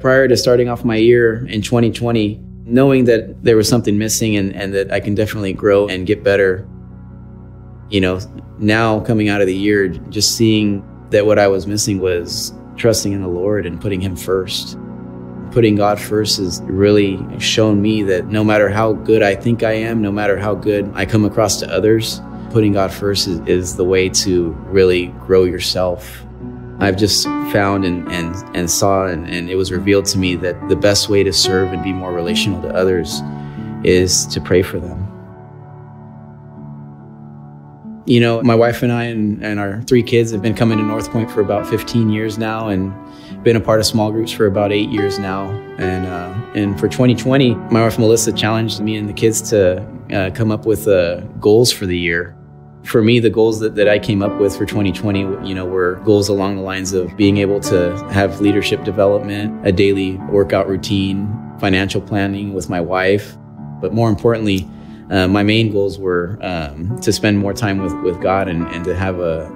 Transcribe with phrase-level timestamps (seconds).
[0.00, 4.54] Prior to starting off my year in 2020, knowing that there was something missing and,
[4.54, 6.66] and that I can definitely grow and get better,
[7.90, 8.20] you know,
[8.58, 13.12] now coming out of the year, just seeing that what I was missing was trusting
[13.12, 14.78] in the Lord and putting Him first.
[15.52, 19.72] Putting God first has really shown me that no matter how good I think I
[19.72, 22.20] am, no matter how good I come across to others,
[22.50, 26.23] putting God first is, is the way to really grow yourself.
[26.80, 30.68] I've just found and, and, and saw, and, and it was revealed to me that
[30.68, 33.20] the best way to serve and be more relational to others
[33.84, 35.00] is to pray for them.
[38.06, 40.84] You know, my wife and I and, and our three kids have been coming to
[40.84, 42.92] North Point for about 15 years now and
[43.44, 45.48] been a part of small groups for about eight years now.
[45.78, 50.30] And, uh, and for 2020, my wife Melissa challenged me and the kids to uh,
[50.34, 52.36] come up with uh, goals for the year.
[52.84, 55.96] For me, the goals that, that I came up with for 2020, you know, were
[56.04, 61.28] goals along the lines of being able to have leadership development, a daily workout routine,
[61.58, 63.36] financial planning with my wife,
[63.80, 64.68] but more importantly,
[65.10, 68.84] uh, my main goals were um, to spend more time with, with God and, and
[68.84, 69.46] to have a,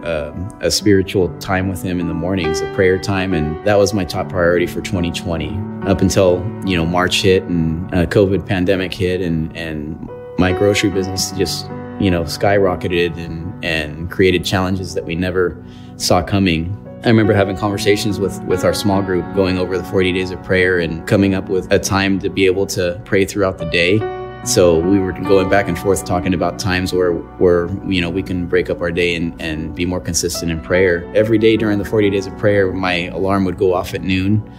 [0.61, 3.33] a, a, spiritual time with Him in the mornings, a prayer time.
[3.33, 7.93] And that was my top priority for 2020 up until, you know, March hit and
[7.95, 11.67] uh, COVID pandemic hit and, and my grocery business just,
[12.01, 15.63] you know, skyrocketed and, and created challenges that we never
[15.97, 16.75] saw coming.
[17.05, 20.43] I remember having conversations with, with our small group, going over the 40 days of
[20.43, 23.99] prayer and coming up with a time to be able to pray throughout the day.
[24.45, 28.23] So we were going back and forth talking about times where, where you know, we
[28.23, 31.05] can break up our day and, and be more consistent in prayer.
[31.15, 34.51] Every day during the 40 days of prayer, my alarm would go off at noon.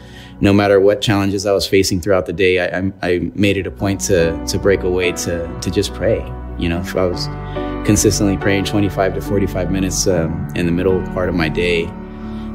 [0.41, 3.71] No matter what challenges I was facing throughout the day, I, I, made it a
[3.71, 6.19] point to, to break away to, to just pray.
[6.59, 7.25] You know, if I was
[7.85, 11.85] consistently praying 25 to 45 minutes um, in the middle part of my day,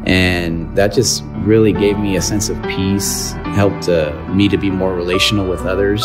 [0.06, 4.70] and that just really gave me a sense of peace, helped uh, me to be
[4.70, 6.04] more relational with others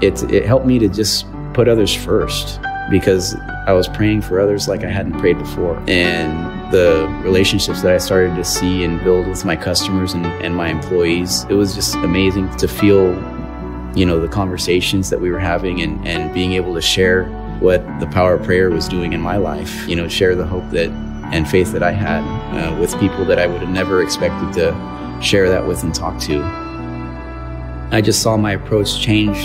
[0.00, 2.60] it, it helped me to just put others first
[2.90, 5.82] because I was praying for others like I hadn't prayed before.
[5.86, 10.56] And the relationships that I started to see and build with my customers and, and
[10.56, 13.12] my employees, it was just amazing to feel,
[13.94, 17.24] you know, the conversations that we were having and, and being able to share
[17.60, 20.68] what the power of prayer was doing in my life, you know, share the hope
[20.70, 20.90] that
[21.32, 22.22] and faith that I had
[22.56, 26.18] uh, with people that I would have never expected to share that with and talk
[26.22, 26.42] to.
[27.92, 29.38] I just saw my approach change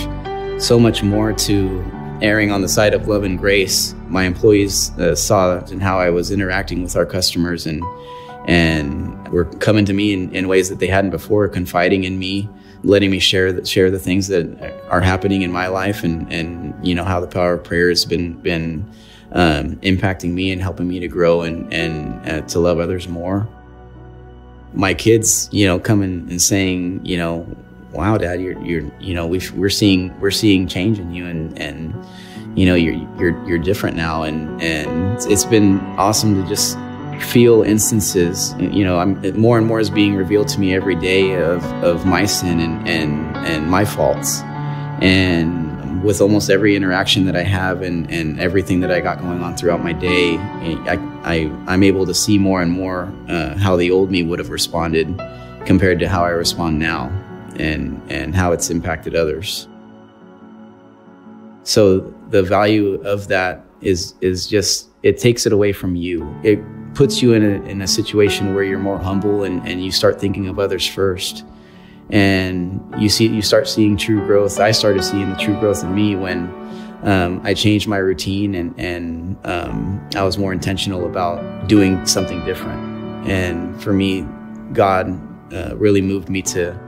[0.61, 1.83] so much more to
[2.21, 3.93] erring on the side of love and grace.
[4.07, 7.83] My employees uh, saw and how I was interacting with our customers and
[8.47, 12.47] and were coming to me in, in, ways that they hadn't before, confiding in me,
[12.85, 14.45] letting me share the, share the things that
[14.89, 18.05] are happening in my life, and and you know how the power of prayer has
[18.05, 18.89] been been
[19.31, 23.47] um, impacting me and helping me to grow and and uh, to love others more.
[24.73, 27.47] My kids, you know, coming and saying, you know,
[27.95, 31.57] wow, dad, you're, you're, you know, we are seeing, we're seeing change in you and,
[31.57, 31.95] and,
[32.57, 34.23] you know, you're, you're, you're different now.
[34.23, 36.77] And, and it's been awesome to just
[37.19, 41.35] feel instances, you know, I'm more and more is being revealed to me every day
[41.35, 44.41] of, of my sin and, and, and my faults.
[45.01, 49.41] And with almost every interaction that I have and, and everything that I got going
[49.41, 53.75] on throughout my day, I, I, I'm able to see more and more uh, how
[53.75, 55.07] the old me would have responded
[55.65, 57.07] compared to how I respond now
[57.57, 59.67] and, and how it's impacted others.
[61.63, 66.23] So the value of that is, is just, it takes it away from you.
[66.43, 66.59] It
[66.95, 70.19] puts you in a, in a situation where you're more humble and, and you start
[70.19, 71.43] thinking of others first.
[72.09, 74.59] And you see, you start seeing true growth.
[74.59, 76.47] I started seeing the true growth in me when
[77.03, 82.43] um, I changed my routine and, and um, I was more intentional about doing something
[82.45, 83.27] different.
[83.27, 84.25] And for me,
[84.73, 85.09] God
[85.53, 86.79] uh, really moved me to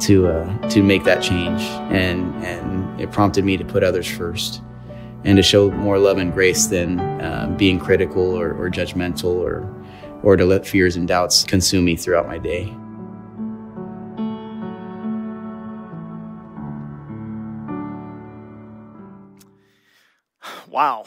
[0.00, 4.62] to uh, to make that change, and and it prompted me to put others first,
[5.24, 9.74] and to show more love and grace than uh, being critical or, or judgmental or
[10.22, 12.74] or to let fears and doubts consume me throughout my day.
[20.68, 21.04] Wow.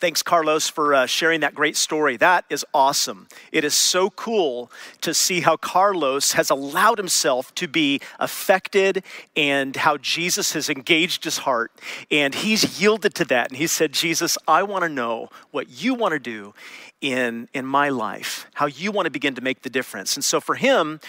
[0.00, 2.16] Thanks, Carlos, for uh, sharing that great story.
[2.16, 3.28] That is awesome.
[3.52, 9.04] It is so cool to see how Carlos has allowed himself to be affected
[9.36, 11.70] and how Jesus has engaged his heart.
[12.10, 13.50] And he's yielded to that.
[13.50, 16.54] And he said, Jesus, I want to know what you want to do
[17.02, 20.16] in, in my life, how you want to begin to make the difference.
[20.16, 21.00] And so for him,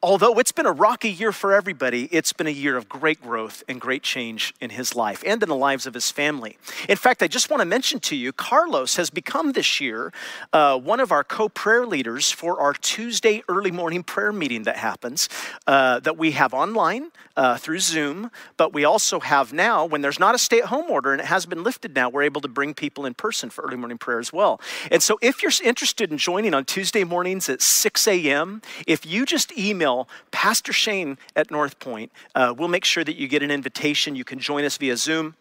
[0.00, 3.64] although it's been a rocky year for everybody, it's been a year of great growth
[3.68, 6.56] and great change in his life and in the lives of his family.
[6.88, 10.12] In fact, I just want to mention to you, Carlos has become this year
[10.52, 14.76] uh, one of our co prayer leaders for our Tuesday early morning prayer meeting that
[14.76, 15.28] happens,
[15.66, 20.20] uh, that we have online uh, through Zoom, but we also have now, when there's
[20.20, 22.48] not a stay at home order and it has been lifted now, we're able to
[22.48, 24.60] bring people in person for early morning prayer as well.
[24.92, 29.26] And so if you're interested in joining on Tuesday mornings at 6 a.m., if you
[29.26, 32.12] just email email Pastor Shane at North Point.
[32.34, 34.14] Uh, we'll make sure that you get an invitation.
[34.14, 35.34] You can join us via Zoom.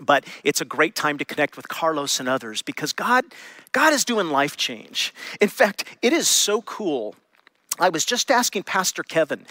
[0.00, 3.24] But it's a great time to connect with Carlos and others because God,
[3.72, 5.12] God is doing life change.
[5.40, 7.16] In fact, it is so cool.
[7.80, 9.44] I was just asking Pastor Kevin,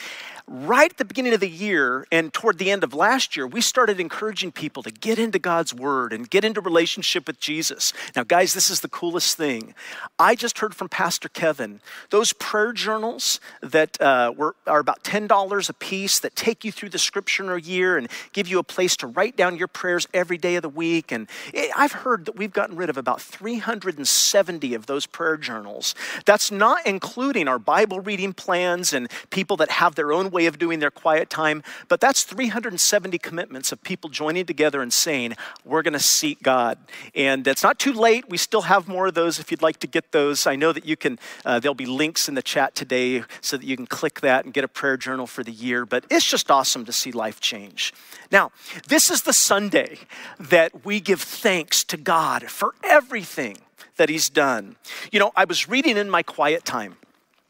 [0.47, 3.61] right at the beginning of the year and toward the end of last year, we
[3.61, 7.93] started encouraging people to get into God's Word and get into relationship with Jesus.
[8.15, 9.73] Now, guys, this is the coolest thing.
[10.17, 15.69] I just heard from Pastor Kevin those prayer journals that uh, were, are about $10
[15.69, 19.07] a piece that take you through the scripture year and give you a place to
[19.07, 21.11] write down your prayers every day of the week.
[21.11, 25.93] And it, I've heard that we've gotten rid of about 370 of those prayer journals.
[26.25, 30.59] That's not including our Bible reading plans and people that have their own way of
[30.59, 35.33] doing their quiet time, but that's 370 commitments of people joining together and saying,
[35.65, 36.77] We're going to seek God.
[37.15, 38.29] And it's not too late.
[38.29, 40.45] We still have more of those if you'd like to get those.
[40.45, 43.65] I know that you can, uh, there'll be links in the chat today so that
[43.65, 45.87] you can click that and get a prayer journal for the year.
[45.87, 47.95] But it's just awesome to see life change.
[48.31, 48.51] Now,
[48.87, 49.97] this is the Sunday
[50.39, 53.57] that we give thanks to God for everything
[53.95, 54.75] that He's done.
[55.11, 56.97] You know, I was reading in my quiet time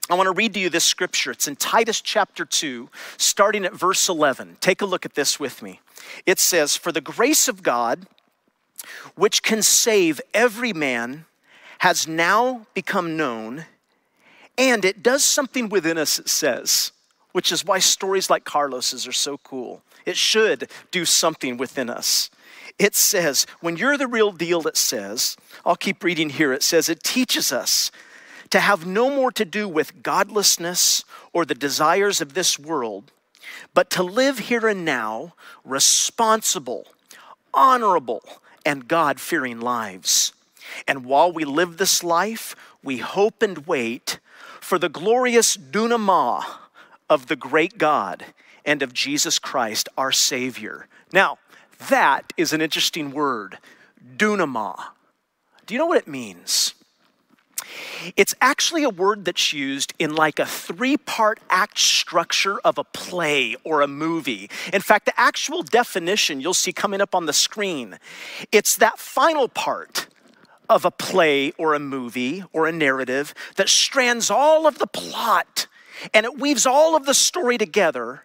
[0.09, 1.31] I want to read to you this scripture.
[1.31, 4.57] It's in Titus chapter 2, starting at verse 11.
[4.61, 5.81] Take a look at this with me.
[6.25, 8.07] It says, For the grace of God,
[9.15, 11.25] which can save every man,
[11.79, 13.65] has now become known,
[14.57, 16.91] and it does something within us, it says,
[17.33, 19.83] which is why stories like Carlos's are so cool.
[20.05, 22.31] It should do something within us.
[22.79, 26.89] It says, when you're the real deal, it says, I'll keep reading here, it says,
[26.89, 27.91] it teaches us
[28.51, 31.03] to have no more to do with godlessness
[31.33, 33.11] or the desires of this world,
[33.73, 35.33] but to live here and now
[35.63, 36.87] responsible,
[37.53, 38.23] honorable,
[38.65, 40.33] and God fearing lives.
[40.87, 44.19] And while we live this life, we hope and wait
[44.59, 46.43] for the glorious denouement
[47.09, 48.25] of the great God
[48.65, 50.87] and of Jesus Christ, our Savior.
[51.13, 51.37] Now,
[51.87, 53.57] that is an interesting word,
[54.17, 54.79] denouement.
[55.65, 56.73] Do you know what it means?
[58.15, 62.83] It's actually a word that's used in like a three part act structure of a
[62.83, 64.49] play or a movie.
[64.73, 67.99] In fact, the actual definition you'll see coming up on the screen,
[68.51, 70.07] it's that final part
[70.69, 75.67] of a play or a movie or a narrative that strands all of the plot
[76.13, 78.23] and it weaves all of the story together.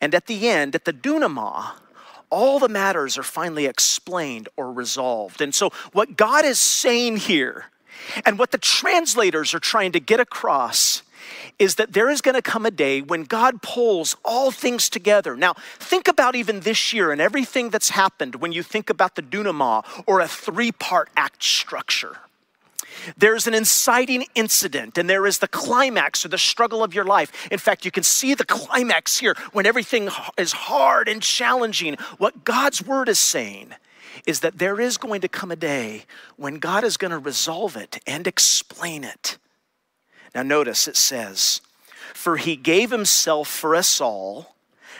[0.00, 1.76] And at the end, at the denouement,
[2.30, 5.40] all the matters are finally explained or resolved.
[5.40, 7.66] And so, what God is saying here
[8.24, 11.02] and what the translators are trying to get across
[11.58, 15.36] is that there is going to come a day when God pulls all things together.
[15.36, 19.22] Now, think about even this year and everything that's happened when you think about the
[19.22, 22.18] denouement or a three part act structure.
[23.16, 27.48] There's an inciting incident, and there is the climax or the struggle of your life.
[27.50, 30.08] In fact, you can see the climax here when everything
[30.38, 31.96] is hard and challenging.
[32.18, 33.74] What God's word is saying
[34.26, 36.04] is that there is going to come a day
[36.36, 39.38] when God is going to resolve it and explain it.
[40.34, 41.60] Now, notice it says,
[42.14, 44.56] For he gave himself for us all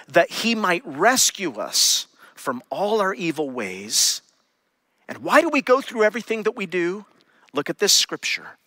[0.08, 4.20] that he might rescue us from all our evil ways.
[5.08, 7.06] And why do we go through everything that we do?
[7.52, 8.58] Look at this scripture.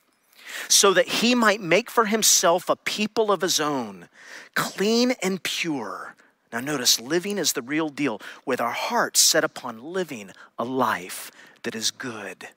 [0.68, 4.08] So that he might make for himself a people of his own,
[4.56, 6.16] clean and pure
[6.52, 11.30] now, notice living is the real deal, with our hearts set upon living a life
[11.64, 12.48] that is good.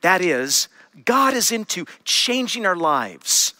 [0.00, 0.68] That is,
[1.04, 3.52] God is into changing our lives.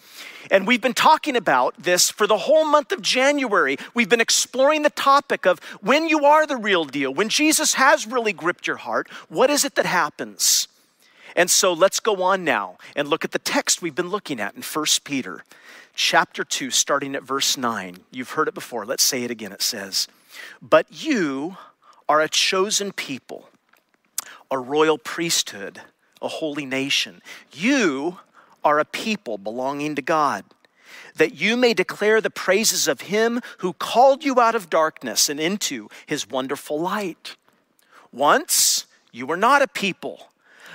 [0.51, 3.77] And we've been talking about this for the whole month of January.
[3.95, 8.07] We've been exploring the topic of when you are the real deal, when Jesus has
[8.07, 10.69] really gripped your heart, what is it that happens?
[11.35, 14.55] And so let's go on now and look at the text we've been looking at
[14.55, 15.43] in 1 Peter
[15.97, 17.97] chapter 2, starting at verse 9.
[18.13, 18.87] You've heard it before.
[18.87, 19.51] Let's say it again.
[19.51, 20.07] It says,
[20.63, 21.57] But you
[22.09, 23.49] are a chosen people,
[24.51, 25.81] a royal priesthood,
[26.23, 27.23] a holy nation.
[27.53, 28.19] You
[28.63, 30.45] are a people belonging to God,
[31.17, 35.41] that you may declare the praises of him who called you out of darkness and
[35.41, 37.37] into his wonderful light.
[38.13, 40.29] Once you were not a people,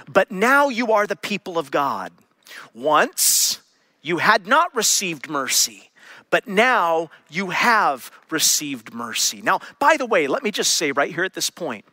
[0.08, 2.12] but now you are the people of God.
[2.74, 3.61] Once
[4.02, 5.92] you had not received mercy,
[6.30, 9.42] but now you have received mercy.
[9.42, 11.86] Now, by the way, let me just say right here at this point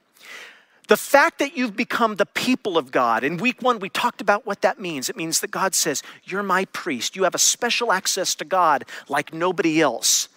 [0.88, 4.46] the fact that you've become the people of God, in week one, we talked about
[4.46, 5.10] what that means.
[5.10, 7.14] It means that God says, You're my priest.
[7.14, 10.28] You have a special access to God like nobody else.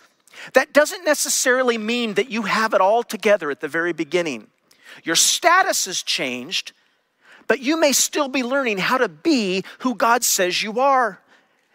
[0.54, 4.48] That doesn't necessarily mean that you have it all together at the very beginning.
[5.04, 6.74] Your status has changed,
[7.48, 11.21] but you may still be learning how to be who God says you are.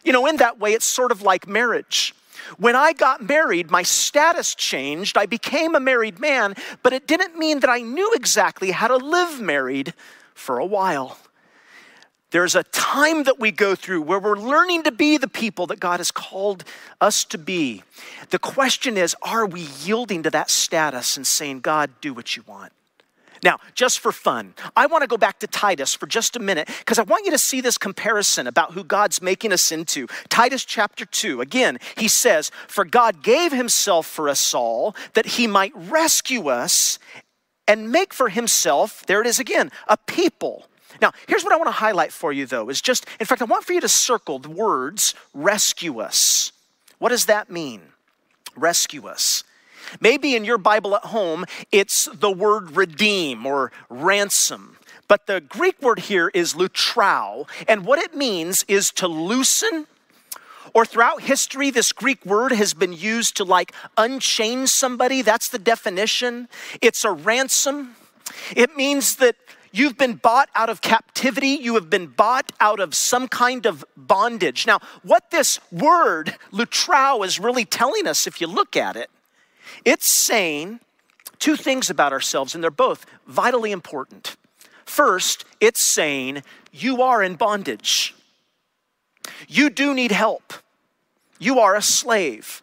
[0.06, 2.14] You know, in that way, it's sort of like marriage.
[2.58, 5.18] When I got married, my status changed.
[5.18, 8.96] I became a married man, but it didn't mean that I knew exactly how to
[8.96, 9.94] live married
[10.32, 11.18] for a while.
[12.30, 15.80] There's a time that we go through where we're learning to be the people that
[15.80, 16.62] God has called
[17.00, 17.82] us to be.
[18.30, 22.44] The question is are we yielding to that status and saying, God, do what you
[22.46, 22.72] want?
[23.42, 26.68] Now, just for fun, I want to go back to Titus for just a minute
[26.78, 30.06] because I want you to see this comparison about who God's making us into.
[30.28, 35.46] Titus chapter 2, again, he says, For God gave himself for us all that he
[35.46, 36.98] might rescue us
[37.68, 40.66] and make for himself, there it is again, a people.
[41.00, 43.46] Now, here's what I want to highlight for you though is just, in fact, I
[43.46, 46.52] want for you to circle the words rescue us.
[46.98, 47.82] What does that mean?
[48.56, 49.44] Rescue us.
[50.00, 54.76] Maybe in your Bible at home, it's the word redeem or ransom.
[55.08, 59.86] But the Greek word here is lutrao, and what it means is to loosen.
[60.74, 65.22] Or throughout history, this Greek word has been used to like unchain somebody.
[65.22, 66.48] That's the definition.
[66.82, 67.96] It's a ransom.
[68.54, 69.36] It means that
[69.76, 71.48] You've been bought out of captivity.
[71.48, 74.66] You have been bought out of some kind of bondage.
[74.66, 79.10] Now, what this word, lutrao, is really telling us, if you look at it,
[79.86, 80.80] it's saying
[81.38, 84.36] two things about ourselves, and they're both vitally important.
[84.84, 88.14] First, it's saying you are in bondage.
[89.48, 90.52] You do need help.
[91.38, 92.62] You are a slave.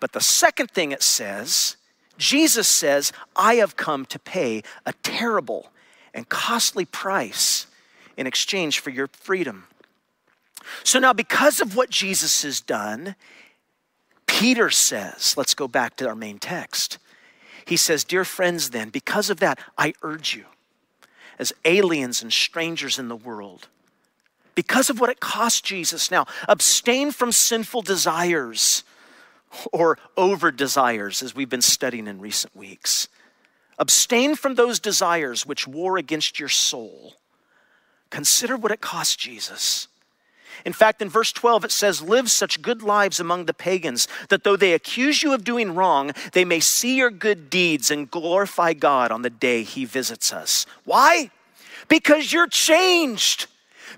[0.00, 1.76] But the second thing it says,
[2.16, 5.72] Jesus says, I have come to pay a terrible
[6.14, 7.66] and costly price
[8.16, 9.64] in exchange for your freedom.
[10.84, 13.16] So now, because of what Jesus has done,
[14.26, 16.98] Peter says, let's go back to our main text.
[17.64, 20.44] He says, Dear friends, then, because of that, I urge you,
[21.38, 23.68] as aliens and strangers in the world,
[24.54, 28.84] because of what it cost Jesus now, abstain from sinful desires
[29.72, 33.08] or over desires, as we've been studying in recent weeks.
[33.78, 37.14] Abstain from those desires which war against your soul.
[38.10, 39.88] Consider what it cost Jesus
[40.64, 44.44] in fact, in verse 12, it says, Live such good lives among the pagans that
[44.44, 48.72] though they accuse you of doing wrong, they may see your good deeds and glorify
[48.72, 50.66] God on the day he visits us.
[50.84, 51.30] Why?
[51.88, 53.46] Because you're changed.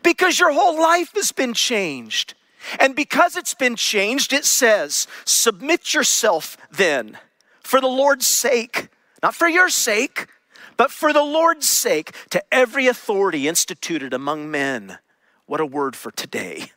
[0.02, 2.34] Because your whole life has been changed.
[2.78, 7.18] And because it's been changed, it says, Submit yourself then
[7.62, 8.88] for the Lord's sake,
[9.22, 10.28] not for your sake,
[10.76, 14.98] but for the Lord's sake, to every authority instituted among men
[15.46, 16.70] what a word for today.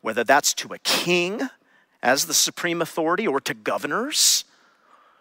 [0.00, 1.48] Whether that's to a king
[2.02, 4.44] as the supreme authority or to governors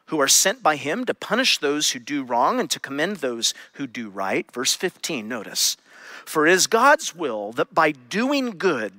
[0.08, 3.54] who are sent by him to punish those who do wrong and to commend those
[3.74, 4.52] who do right.
[4.52, 5.78] Verse 15, notice.
[6.25, 8.94] For it is God's will that by doing good,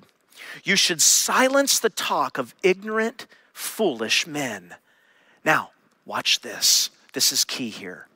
[0.62, 4.74] you should silence the talk of ignorant, foolish men.
[5.44, 5.70] Now,
[6.06, 6.90] watch this.
[7.12, 8.08] This is key here.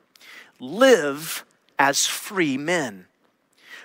[0.59, 1.45] Live
[1.77, 3.05] as free men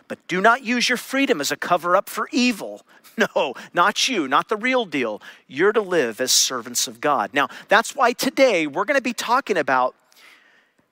[0.09, 2.83] but do not use your freedom as a cover up for evil.
[3.17, 5.23] No, not you, not the real deal.
[5.47, 7.31] You're to live as servants of God.
[7.33, 9.95] Now, that's why today we're going to be talking about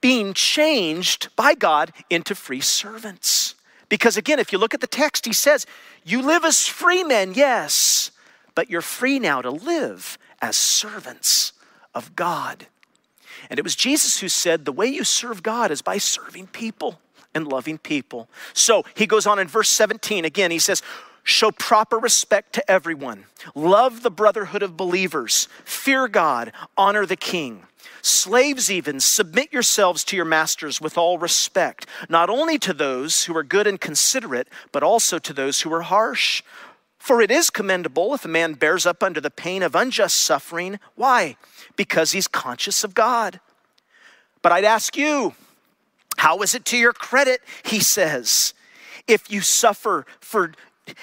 [0.00, 3.56] being changed by God into free servants.
[3.88, 5.66] Because again, if you look at the text, he says,
[6.04, 8.12] You live as free men, yes,
[8.54, 11.52] but you're free now to live as servants
[11.92, 12.68] of God.
[13.50, 17.00] And it was Jesus who said, The way you serve God is by serving people
[17.34, 18.28] and loving people.
[18.52, 20.82] So he goes on in verse 17 again, he says,
[21.24, 23.26] Show proper respect to everyone.
[23.54, 25.46] Love the brotherhood of believers.
[25.64, 26.52] Fear God.
[26.76, 27.62] Honor the king.
[28.00, 33.36] Slaves, even, submit yourselves to your masters with all respect, not only to those who
[33.36, 36.42] are good and considerate, but also to those who are harsh.
[36.98, 40.80] For it is commendable if a man bears up under the pain of unjust suffering.
[40.96, 41.36] Why?
[41.76, 43.40] Because he's conscious of God.
[44.42, 45.34] But I'd ask you,
[46.22, 48.54] how is it to your credit, he says,
[49.08, 50.52] if you suffer for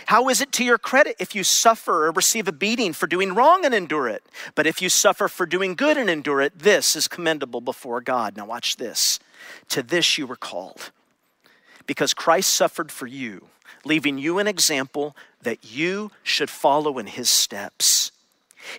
[0.06, 3.36] how is it to your credit if you suffer or receive a beating for doing
[3.36, 4.24] wrong and endure it?
[4.56, 8.38] But if you suffer for doing good and endure it, this is commendable before God.
[8.38, 9.20] Now, watch this.
[9.70, 10.92] To this you were called,
[11.86, 13.48] because Christ suffered for you,
[13.84, 18.14] leaving you an example that you should follow in his steps.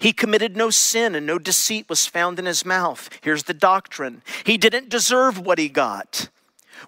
[0.00, 3.08] He committed no sin and no deceit was found in his mouth.
[3.22, 6.28] Here's the doctrine He didn't deserve what he got.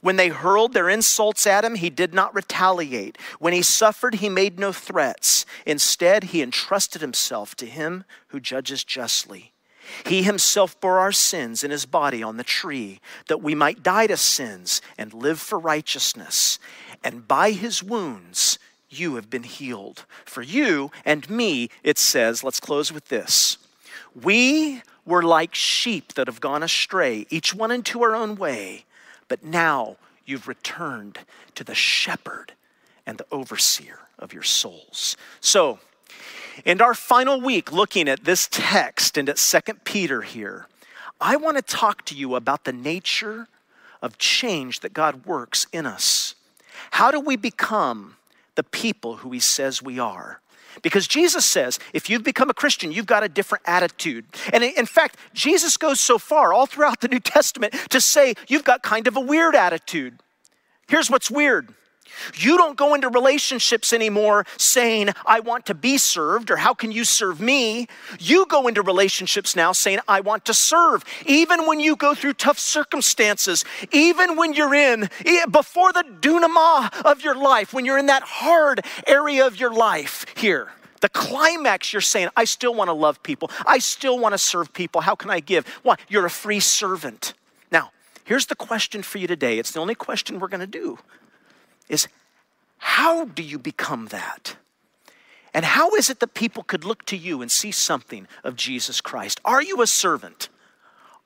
[0.01, 3.19] When they hurled their insults at him, he did not retaliate.
[3.39, 5.45] When he suffered, he made no threats.
[5.67, 9.53] Instead, he entrusted himself to him who judges justly.
[10.07, 14.07] He himself bore our sins in his body on the tree, that we might die
[14.07, 16.59] to sins and live for righteousness.
[17.05, 18.59] And by his wounds,
[18.93, 20.05] you have been healed.
[20.25, 23.59] For you and me, it says, let's close with this.
[24.21, 28.85] We were like sheep that have gone astray, each one into our own way,
[29.29, 31.19] but now you've returned
[31.55, 32.53] to the shepherd
[33.07, 35.17] and the overseer of your souls.
[35.41, 35.81] So,
[36.65, 40.67] in our final week looking at this text and at Second Peter here,
[41.21, 43.49] I want to talk to you about the nature
[44.03, 46.35] of change that God works in us.
[46.93, 48.17] How do we become
[48.55, 50.41] the people who he says we are.
[50.81, 54.25] Because Jesus says, if you've become a Christian, you've got a different attitude.
[54.53, 58.65] And in fact, Jesus goes so far all throughout the New Testament to say, you've
[58.65, 60.19] got kind of a weird attitude.
[60.89, 61.75] Here's what's weird
[62.35, 66.93] you don't go into relationships anymore saying, I want to be served or how can
[66.93, 67.89] you serve me?
[68.19, 71.05] You go into relationships now saying, I want to serve.
[71.27, 75.09] Even when you go through tough circumstances, even when you're in,
[75.51, 80.27] before the denouement of your life, when you're in that hard area of your life
[80.37, 80.69] here.
[81.01, 83.51] The climax, you're saying, I still want to love people.
[83.67, 85.01] I still want to serve people.
[85.01, 85.67] How can I give?
[85.83, 85.97] Why?
[86.09, 87.35] You're a free servant.
[87.73, 87.91] Now,
[88.25, 89.59] here's the question for you today.
[89.59, 90.99] It's the only question we're going to do
[91.93, 92.09] is
[92.79, 94.57] how do you become that?
[95.55, 99.01] And how is it that people could look to you and see something of Jesus
[99.01, 99.41] Christ?
[99.45, 100.49] Are you a servant?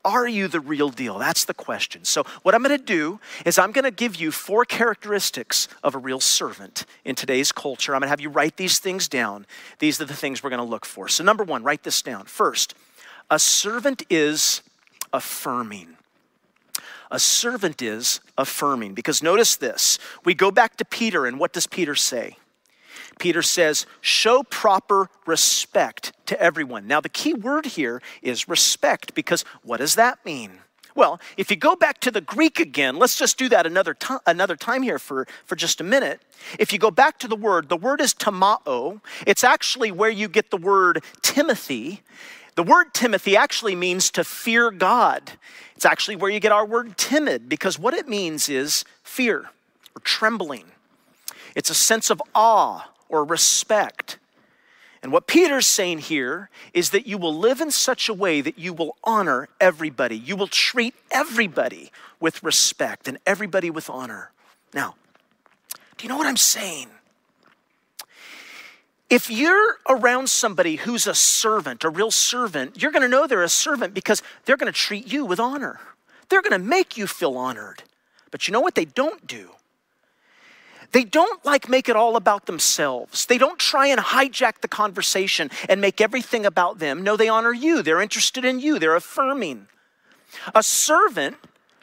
[0.05, 1.19] Are you the real deal?
[1.19, 2.05] That's the question.
[2.05, 5.97] So, what I'm going to do is I'm going to give you four characteristics of
[5.97, 7.93] a real servant in today's culture.
[7.93, 9.47] I'm going to have you write these things down.
[9.81, 11.09] These are the things we're going to look for.
[11.09, 12.27] So, number one, write this down.
[12.27, 12.75] First,
[13.31, 14.63] a servant is
[15.13, 15.96] affirming
[17.11, 18.95] a servant is affirming.
[18.95, 22.37] Because notice this we go back to Peter, and what does Peter say?
[23.19, 26.87] Peter says, show proper respect to everyone.
[26.87, 30.59] Now, the key word here is respect, because what does that mean?
[30.95, 34.21] Well, if you go back to the Greek again, let's just do that another, to-
[34.26, 36.23] another time here for, for just a minute.
[36.59, 39.02] If you go back to the word, the word is timao.
[39.26, 42.02] It's actually where you get the word Timothy.
[42.56, 45.32] The word Timothy actually means to fear God.
[45.76, 49.50] It's actually where you get our word timid because what it means is fear
[49.95, 50.64] or trembling.
[51.54, 54.19] It's a sense of awe or respect.
[55.02, 58.58] And what Peter's saying here is that you will live in such a way that
[58.58, 60.16] you will honor everybody.
[60.16, 64.30] You will treat everybody with respect and everybody with honor.
[64.73, 64.95] Now,
[65.99, 66.88] do you know what I'm saying?
[69.08, 73.49] If you're around somebody who's a servant, a real servant, you're to know they're a
[73.49, 75.78] servant because they're to treat you with honor.
[76.28, 77.84] They're to make you feel honored.
[78.32, 79.50] But you know what they don't do?
[80.90, 83.26] They don't like make it all about themselves.
[83.26, 87.02] They don't try and hijack the conversation and make everything about them.
[87.02, 87.82] No, they honor you.
[87.82, 88.78] They're interested in you.
[88.78, 89.69] They're affirming.
[90.54, 91.36] A servant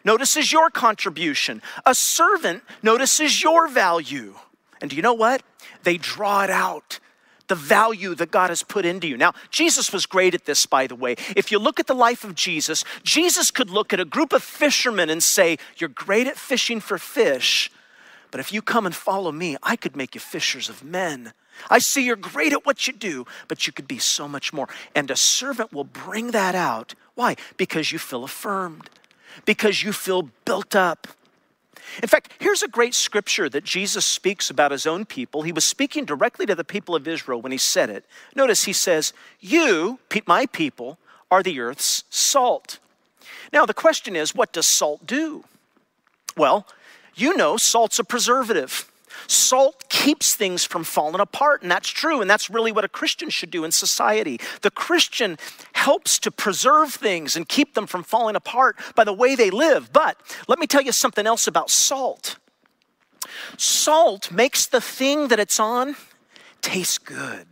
[0.03, 1.62] notices your contribution.
[1.86, 4.36] A servant notices your value.
[4.81, 5.43] And do you know what?
[5.83, 6.99] They draw it out
[7.47, 9.17] the value that God has put into you.
[9.17, 11.15] Now, Jesus was great at this, by the way.
[11.36, 14.43] If you look at the life of Jesus, Jesus could look at a group of
[14.43, 17.69] fishermen and say, You're great at fishing for fish,
[18.32, 21.34] but if you come and follow me, I could make you fishers of men.
[21.69, 24.67] I see you're great at what you do, but you could be so much more.
[24.95, 26.95] And a servant will bring that out.
[27.13, 27.36] Why?
[27.58, 28.89] Because you feel affirmed,
[29.45, 31.08] because you feel built up
[32.02, 35.41] in fact, here's a great scripture that Jesus speaks about his own people.
[35.41, 38.06] He was speaking directly to the people of Israel when he said it.
[38.36, 40.98] Notice he says, You, my people,
[41.30, 42.80] are the earth's salt.
[43.52, 45.43] Now, the question is, what does salt do?
[46.38, 46.67] Well,
[47.15, 48.91] you know, salt's a preservative.
[49.27, 53.29] Salt keeps things from falling apart, and that's true, and that's really what a Christian
[53.29, 54.39] should do in society.
[54.62, 55.38] The Christian
[55.73, 59.91] helps to preserve things and keep them from falling apart by the way they live.
[59.93, 62.38] But let me tell you something else about salt
[63.57, 65.95] salt makes the thing that it's on
[66.62, 67.47] taste good.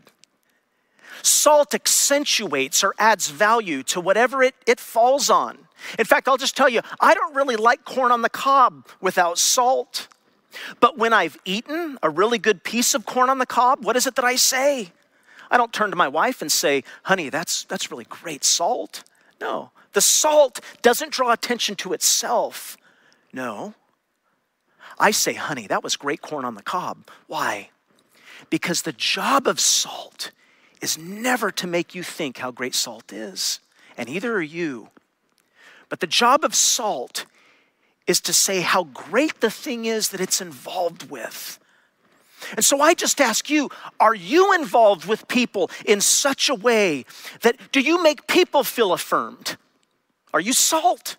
[1.21, 5.57] Salt accentuates or adds value to whatever it, it falls on.
[5.99, 9.37] In fact, I'll just tell you, I don't really like corn on the cob without
[9.37, 10.07] salt.
[10.79, 14.07] But when I've eaten a really good piece of corn on the cob, what is
[14.07, 14.91] it that I say?
[15.49, 19.03] I don't turn to my wife and say, honey, that's, that's really great salt.
[19.39, 22.77] No, the salt doesn't draw attention to itself.
[23.33, 23.73] No.
[24.99, 27.09] I say, honey, that was great corn on the cob.
[27.27, 27.69] Why?
[28.49, 30.31] Because the job of salt
[30.81, 33.59] is never to make you think how great salt is,
[33.97, 34.89] and either are you.
[35.89, 37.25] But the job of salt
[38.07, 41.59] is to say how great the thing is that it's involved with.
[42.55, 47.05] And so I just ask you are you involved with people in such a way
[47.41, 49.57] that do you make people feel affirmed?
[50.33, 51.17] Are you salt?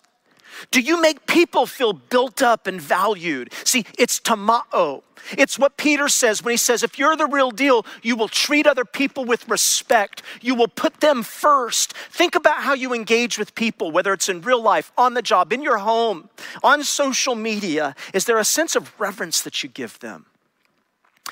[0.71, 3.53] Do you make people feel built up and valued?
[3.63, 5.03] See, it's timao.
[5.37, 8.67] It's what Peter says when he says, if you're the real deal, you will treat
[8.67, 10.21] other people with respect.
[10.41, 11.93] You will put them first.
[11.93, 15.53] Think about how you engage with people, whether it's in real life, on the job,
[15.53, 16.29] in your home,
[16.61, 17.95] on social media.
[18.13, 20.25] Is there a sense of reverence that you give them?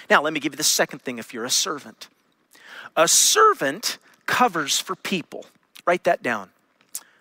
[0.09, 2.07] Now, let me give you the second thing if you're a servant.
[2.95, 5.45] A servant covers for people.
[5.85, 6.49] Write that down.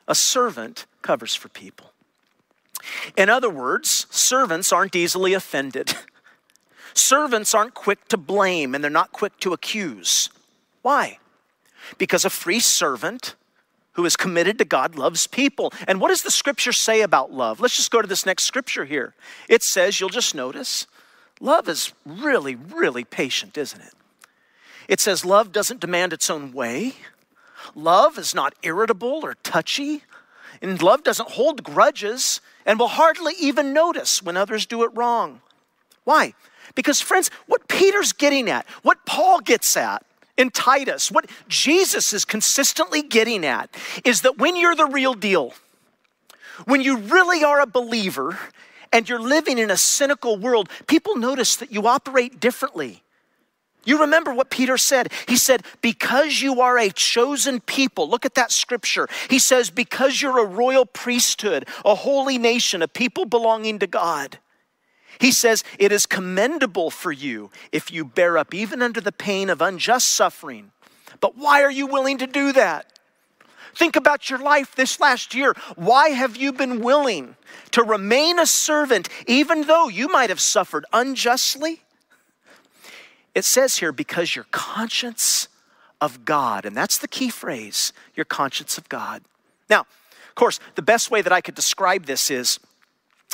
[0.06, 1.89] A servant covers for people.
[3.16, 5.95] In other words, servants aren't easily offended.
[6.95, 10.29] Servants aren't quick to blame and they're not quick to accuse.
[10.83, 11.19] Why?
[11.99, 13.37] Because a free servant
[13.93, 15.73] who is committed to God loves people.
[15.87, 17.61] And what does the scripture say about love?
[17.61, 19.14] Let's just go to this next scripture here.
[19.49, 20.87] It says, you'll just notice,
[21.40, 23.95] love is really, really patient, isn't it?
[24.88, 26.95] It says, love doesn't demand its own way.
[27.75, 30.05] Love is not irritable or touchy.
[30.62, 35.40] And love doesn't hold grudges and will hardly even notice when others do it wrong.
[36.05, 36.35] Why?
[36.75, 40.05] Because, friends, what Peter's getting at, what Paul gets at
[40.37, 45.55] in Titus, what Jesus is consistently getting at, is that when you're the real deal,
[46.64, 48.38] when you really are a believer
[48.92, 53.03] and you're living in a cynical world, people notice that you operate differently.
[53.85, 55.12] You remember what Peter said.
[55.27, 58.09] He said, Because you are a chosen people.
[58.09, 59.09] Look at that scripture.
[59.29, 64.38] He says, Because you're a royal priesthood, a holy nation, a people belonging to God.
[65.19, 69.49] He says, It is commendable for you if you bear up even under the pain
[69.49, 70.73] of unjust suffering.
[71.21, 72.87] But why are you willing to do that?
[73.75, 75.55] Think about your life this last year.
[75.77, 77.37] Why have you been willing
[77.71, 81.83] to remain a servant even though you might have suffered unjustly?
[83.35, 85.49] It says here, because your conscience
[86.01, 89.23] of God, and that's the key phrase, your conscience of God.
[89.69, 92.59] Now, of course, the best way that I could describe this is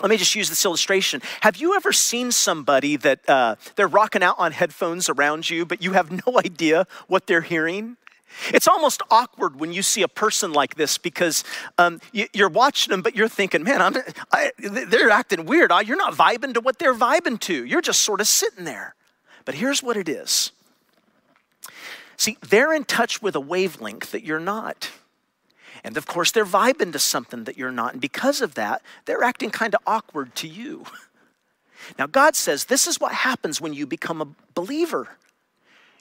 [0.02, 1.22] let me just use this illustration.
[1.40, 5.82] Have you ever seen somebody that uh, they're rocking out on headphones around you, but
[5.82, 7.96] you have no idea what they're hearing?
[8.52, 11.44] It's almost awkward when you see a person like this because
[11.78, 13.96] um, you, are watching them, but you're thinking, man, I'm,
[14.30, 15.72] I, they're acting weird.
[15.86, 17.64] You're not vibing to what they're vibing to.
[17.64, 18.94] You're just sort of sitting there.
[19.46, 20.52] But here's what it is
[22.18, 24.90] see, they're in touch with a wavelength that you're not.
[25.84, 27.92] And of course, they're vibing to something that you're not.
[27.92, 30.84] And because of that, they're acting kind of awkward to you.
[31.98, 35.10] Now, God says this is what happens when you become a believer.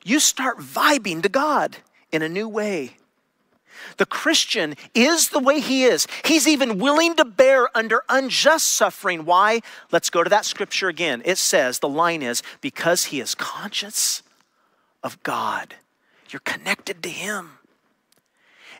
[0.03, 1.77] You start vibing to God
[2.11, 2.95] in a new way.
[3.97, 6.07] The Christian is the way he is.
[6.23, 9.25] He's even willing to bear under unjust suffering.
[9.25, 9.61] Why?
[9.91, 11.21] Let's go to that scripture again.
[11.25, 14.23] It says, the line is, because he is conscious
[15.03, 15.75] of God.
[16.29, 17.51] You're connected to him.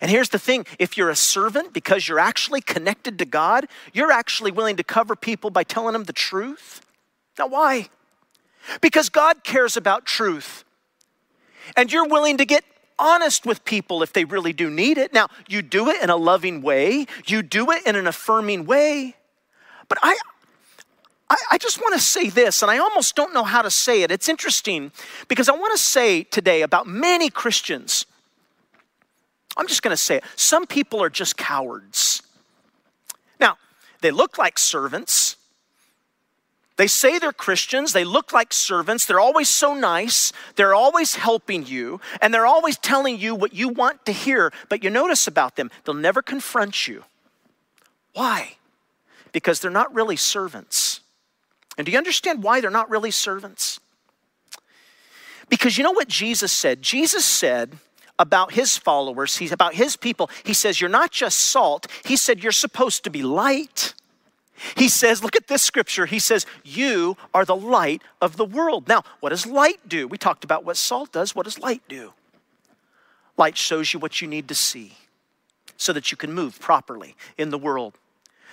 [0.01, 4.11] And here's the thing if you're a servant, because you're actually connected to God, you're
[4.11, 6.85] actually willing to cover people by telling them the truth.
[7.39, 7.89] Now, why?
[8.81, 10.63] Because God cares about truth.
[11.75, 12.63] And you're willing to get
[12.97, 15.13] honest with people if they really do need it.
[15.13, 19.15] Now, you do it in a loving way, you do it in an affirming way.
[19.87, 20.17] But I,
[21.29, 24.01] I, I just want to say this, and I almost don't know how to say
[24.03, 24.11] it.
[24.11, 24.91] It's interesting
[25.27, 28.05] because I want to say today about many Christians.
[29.57, 30.23] I'm just going to say it.
[30.35, 32.21] Some people are just cowards.
[33.39, 33.57] Now,
[34.01, 35.37] they look like servants,
[36.77, 41.65] they say they're Christians, they look like servants, they're always so nice, they're always helping
[41.65, 44.51] you, and they're always telling you what you want to hear.
[44.67, 47.05] But you notice about them, they'll never confront you.
[48.13, 48.55] Why?
[49.31, 50.99] Because they're not really servants.
[51.77, 53.79] And do you understand why they're not really servants?
[55.49, 56.81] Because you know what Jesus said?
[56.81, 57.77] Jesus said
[58.17, 62.43] about his followers, he's about his people, he says, You're not just salt, he said,
[62.43, 63.93] You're supposed to be light.
[64.75, 66.05] He says, look at this scripture.
[66.05, 68.87] He says, You are the light of the world.
[68.87, 70.07] Now, what does light do?
[70.07, 71.35] We talked about what salt does.
[71.35, 72.13] What does light do?
[73.37, 74.93] Light shows you what you need to see
[75.77, 77.97] so that you can move properly in the world.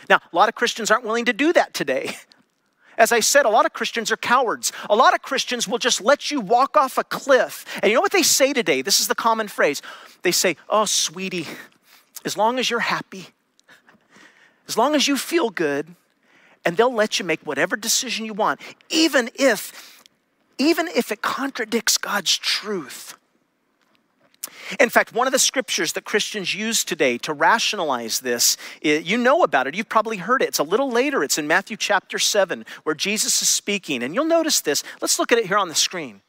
[0.08, 2.16] Now, a lot of Christians aren't willing to do that today.
[2.98, 4.72] As I said, a lot of Christians are cowards.
[4.90, 7.64] A lot of Christians will just let you walk off a cliff.
[7.82, 8.82] And you know what they say today?
[8.82, 9.80] This is the common phrase.
[10.22, 11.46] They say, Oh, sweetie,
[12.24, 13.28] as long as you're happy,
[14.72, 15.94] as long as you feel good,
[16.64, 18.58] and they'll let you make whatever decision you want,
[18.88, 20.02] even if,
[20.56, 23.18] even if it contradicts God's truth.
[24.80, 29.42] In fact, one of the scriptures that Christians use today to rationalize this, you know
[29.42, 30.48] about it, you've probably heard it.
[30.48, 34.02] It's a little later, it's in Matthew chapter 7, where Jesus is speaking.
[34.02, 34.82] And you'll notice this.
[35.02, 36.22] Let's look at it here on the screen.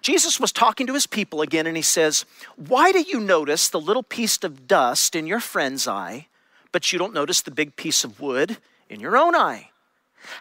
[0.00, 2.24] Jesus was talking to his people again, and he says,
[2.56, 6.28] Why do you notice the little piece of dust in your friend's eye,
[6.72, 9.70] but you don't notice the big piece of wood in your own eye?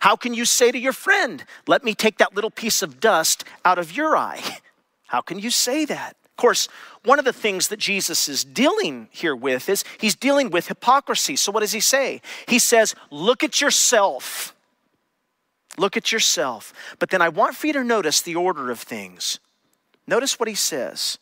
[0.02, 3.44] How can you say to your friend, Let me take that little piece of dust
[3.64, 4.60] out of your eye?
[5.08, 6.16] How can you say that?
[6.26, 6.68] Of course,
[7.04, 11.36] one of the things that Jesus is dealing here with is he's dealing with hypocrisy.
[11.36, 12.22] So, what does he say?
[12.48, 14.54] He says, Look at yourself.
[15.78, 16.74] Look at yourself.
[17.00, 19.40] But then I want for you to notice the order of things.
[20.08, 21.18] Notice what he says.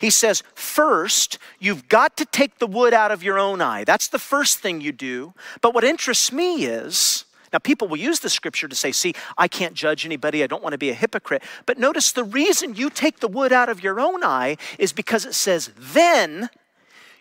[0.00, 3.84] He says, First, you've got to take the wood out of your own eye.
[3.84, 5.34] That's the first thing you do.
[5.60, 9.46] But what interests me is, now, people will use the scripture to say, see, I
[9.46, 10.42] can't judge anybody.
[10.42, 11.42] I don't want to be a hypocrite.
[11.66, 15.26] But notice the reason you take the wood out of your own eye is because
[15.26, 16.48] it says, then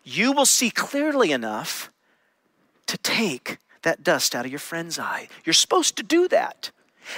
[0.05, 1.91] you will see clearly enough
[2.87, 5.27] to take that dust out of your friend's eye.
[5.43, 6.71] You're supposed to do that.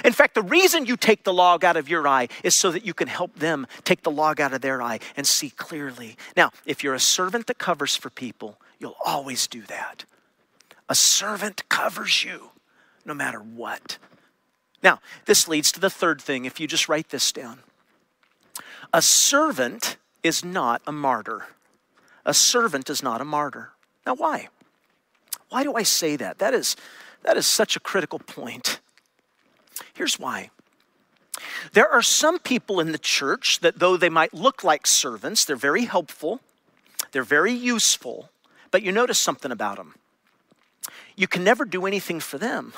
[0.04, 2.86] In fact, the reason you take the log out of your eye is so that
[2.86, 6.16] you can help them take the log out of their eye and see clearly.
[6.36, 10.04] Now, if you're a servant that covers for people, you'll always do that.
[10.88, 12.50] A servant covers you
[13.04, 13.98] no matter what.
[14.82, 17.60] Now, this leads to the third thing, if you just write this down.
[18.92, 21.46] A servant is not a martyr.
[22.24, 23.70] A servant is not a martyr.
[24.06, 24.48] Now, why?
[25.48, 26.38] Why do I say that?
[26.38, 26.76] That is,
[27.22, 28.80] that is such a critical point.
[29.94, 30.50] Here's why.
[31.72, 35.56] There are some people in the church that, though they might look like servants, they're
[35.56, 36.40] very helpful,
[37.12, 38.30] they're very useful,
[38.70, 39.94] but you notice something about them.
[41.16, 42.72] You can never do anything for them.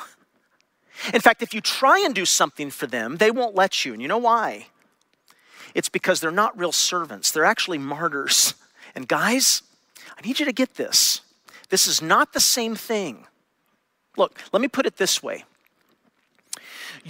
[1.12, 3.92] In fact, if you try and do something for them, they won't let you.
[3.92, 4.68] And you know why?
[5.74, 8.55] It's because they're not real servants, they're actually martyrs.
[8.94, 9.62] And guys,
[10.16, 11.20] I need you to get this.
[11.68, 13.26] This is not the same thing.
[14.16, 15.44] Look, let me put it this way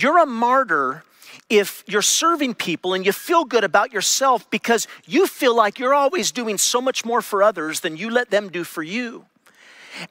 [0.01, 1.03] you're a martyr
[1.49, 5.95] if you're serving people and you feel good about yourself because you feel like you're
[5.95, 9.27] always doing so much more for others than you let them do for you.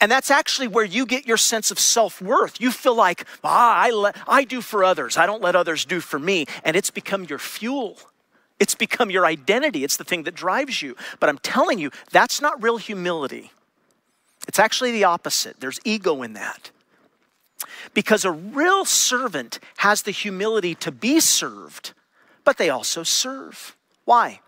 [0.01, 2.59] And that's actually where you get your sense of self worth.
[2.59, 5.99] You feel like, ah, I, let, I do for others, I don't let others do
[5.99, 6.45] for me.
[6.63, 7.97] And it's become your fuel.
[8.57, 9.83] It's become your identity.
[9.83, 10.95] It's the thing that drives you.
[11.19, 13.51] But I'm telling you, that's not real humility.
[14.47, 15.59] It's actually the opposite.
[15.59, 16.71] There's ego in that.
[17.93, 21.93] Because a real servant has the humility to be served,
[22.43, 23.75] but they also serve.
[24.05, 24.39] Why?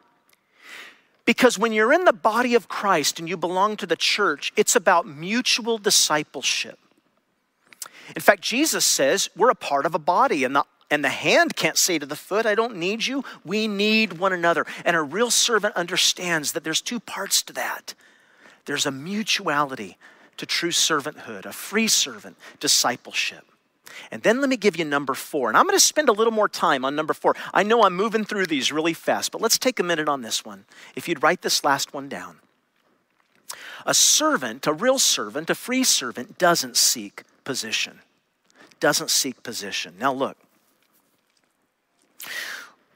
[1.26, 4.76] Because when you're in the body of Christ and you belong to the church, it's
[4.76, 6.80] about mutual discipleship.
[8.16, 11.58] In fact, Jesus says we're a part of a body, and the, and the hand
[11.58, 13.26] can't say to the foot, I don't need you.
[13.44, 14.66] We need one another.
[14.86, 17.94] And a real servant understands that there's two parts to that
[18.66, 19.98] there's a mutuality
[20.38, 23.46] to true servanthood, a free servant discipleship.
[24.12, 25.50] And then let me give you number four.
[25.50, 27.36] And I'm going to spend a little more time on number four.
[27.54, 30.46] I know I'm moving through these really fast, but let's take a minute on this
[30.46, 30.66] one.
[30.96, 32.40] If you'd write this last one down.
[33.86, 38.02] A servant, a real servant, a free servant, doesn't seek position.
[38.80, 39.96] Doesn't seek position.
[39.98, 40.38] Now, look.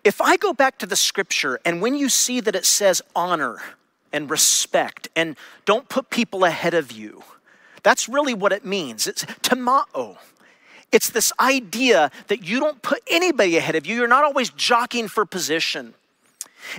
[0.04, 3.62] If I go back to the scripture and when you see that it says honor
[4.14, 7.24] and respect and don't put people ahead of you,
[7.84, 9.08] that's really what it means.
[9.08, 10.18] It's timao.
[10.92, 13.96] It's this idea that you don't put anybody ahead of you.
[13.96, 15.94] You're not always jockeying for position.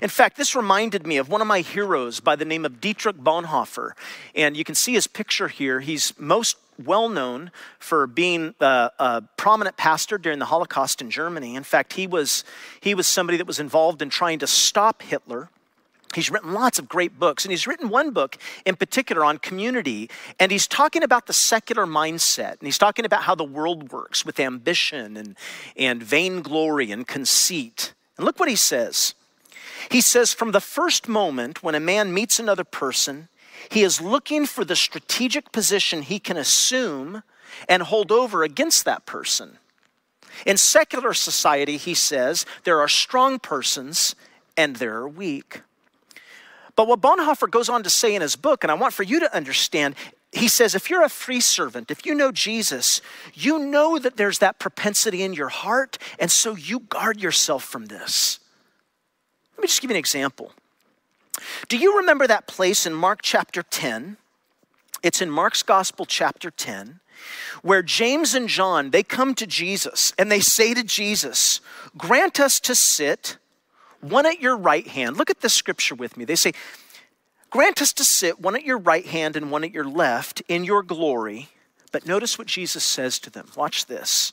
[0.01, 3.17] In fact, this reminded me of one of my heroes by the name of Dietrich
[3.17, 3.93] Bonhoeffer.
[4.35, 5.81] And you can see his picture here.
[5.81, 11.55] He's most well known for being a, a, prominent pastor during the Holocaust in Germany.
[11.55, 12.45] In fact, he was,
[12.81, 15.51] he was somebody that was involved in trying to stop Hitler
[16.15, 20.11] He's written lots of great books, and he's written one book in particular on community,
[20.39, 24.25] and he's talking about the secular mindset, and he's talking about how the world works
[24.25, 25.37] with ambition and,
[25.77, 27.95] and vainglory and conceit.
[28.17, 29.15] And look what he says.
[29.91, 33.29] He says, From the first moment when a man meets another person,
[33.71, 37.23] he is looking for the strategic position he can assume
[37.69, 39.59] and hold over against that person.
[40.47, 44.15] In secular society, he says, there are strong persons
[44.57, 45.63] and there are weak.
[46.77, 49.21] But what Bonhoeffer goes on to say in his book, and I want for you
[49.21, 49.95] to understand,
[50.33, 53.03] he says, if you're a free servant, if you know Jesus,
[53.35, 57.87] you know that there's that propensity in your heart, and so you guard yourself from
[57.87, 58.41] this.
[59.57, 60.53] Let me just give you an example.
[61.69, 64.17] Do you remember that place in Mark chapter 10?
[65.03, 67.01] It's in Mark's Gospel, chapter 10,
[67.63, 71.61] where James and John, they come to Jesus and they say to Jesus,
[71.97, 73.37] Grant us to sit
[74.03, 75.17] one at your right hand.
[75.17, 76.25] Look at this scripture with me.
[76.25, 76.53] They say,
[77.51, 80.65] Grant us to sit one at your right hand and one at your left in
[80.65, 81.49] your glory.
[81.93, 83.49] But notice what Jesus says to them.
[83.55, 84.33] Watch this.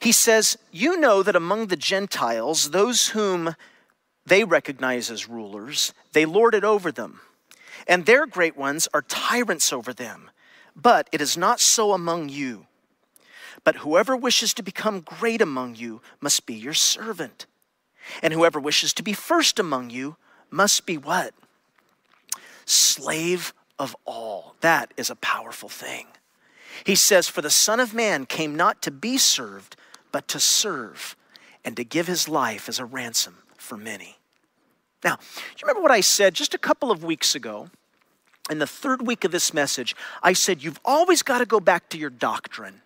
[0.00, 3.56] He says, You know that among the Gentiles, those whom
[4.24, 7.20] they recognize as rulers, they lord it over them,
[7.86, 10.30] and their great ones are tyrants over them.
[10.76, 12.66] But it is not so among you.
[13.64, 17.46] But whoever wishes to become great among you must be your servant.
[18.22, 20.16] And whoever wishes to be first among you
[20.50, 21.34] must be what?
[22.64, 24.54] Slave of all.
[24.60, 26.06] That is a powerful thing.
[26.84, 29.76] He says, For the Son of Man came not to be served,
[30.12, 31.16] but to serve
[31.64, 34.18] and to give his life as a ransom for many.
[35.04, 37.70] Now, you remember what I said just a couple of weeks ago?
[38.50, 41.88] In the third week of this message, I said, You've always got to go back
[41.90, 42.80] to your doctrine.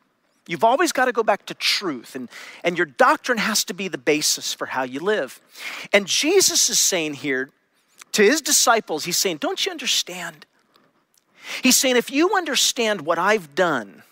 [0.46, 2.28] You've always got to go back to truth, and,
[2.64, 5.40] and your doctrine has to be the basis for how you live.
[5.92, 7.50] And Jesus is saying here
[8.12, 10.46] to his disciples, He's saying, Don't you understand?
[11.62, 14.02] He's saying, If you understand what I've done,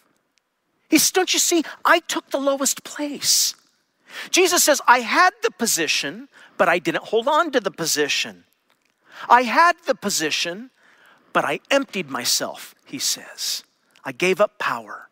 [0.89, 1.65] he says, Don't you see?
[1.85, 3.55] I took the lowest place.
[4.31, 8.45] Jesus says, I had the position, but I didn't hold on to the position.
[9.29, 10.71] I had the position,
[11.33, 13.63] but I emptied myself, he says.
[14.05, 15.10] I gave up power.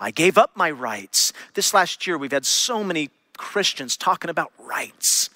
[0.00, 1.32] I gave up my rights.
[1.54, 5.30] This last year, we've had so many Christians talking about rights.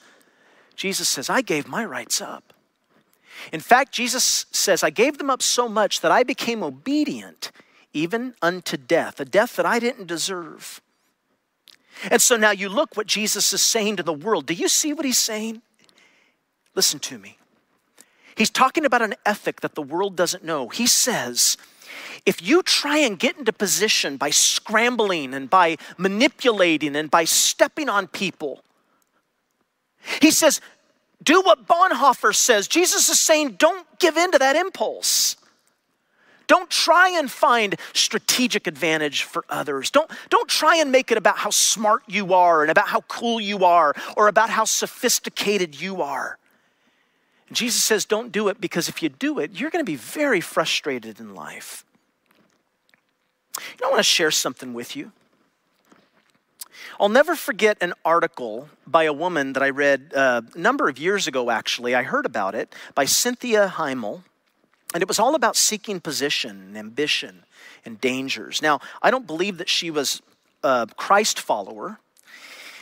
[0.76, 2.52] Jesus says, I gave my rights up.
[3.52, 7.50] In fact, Jesus says, I gave them up so much that I became obedient
[7.92, 10.80] even unto death, a death that I didn't deserve.
[12.10, 14.46] And so now you look what Jesus is saying to the world.
[14.46, 15.62] Do you see what he's saying?
[16.74, 17.38] Listen to me.
[18.34, 20.68] He's talking about an ethic that the world doesn't know.
[20.68, 21.58] He says,
[22.26, 27.88] if you try and get into position by scrambling and by manipulating and by stepping
[27.88, 28.62] on people,
[30.20, 30.60] he says,
[31.22, 32.66] do what Bonhoeffer says.
[32.68, 35.36] Jesus is saying, don't give in to that impulse.
[36.48, 39.90] Don't try and find strategic advantage for others.
[39.90, 43.40] Don't, don't try and make it about how smart you are and about how cool
[43.40, 46.38] you are or about how sophisticated you are.
[47.48, 49.96] And Jesus says, don't do it because if you do it, you're going to be
[49.96, 51.84] very frustrated in life.
[53.56, 55.12] I want to share something with you.
[56.98, 60.98] I'll never forget an article by a woman that I read uh, a number of
[60.98, 61.94] years ago, actually.
[61.94, 64.22] I heard about it by Cynthia Heimel.
[64.94, 67.44] And it was all about seeking position and ambition
[67.84, 68.60] and dangers.
[68.60, 70.20] Now, I don't believe that she was
[70.62, 71.98] a Christ follower.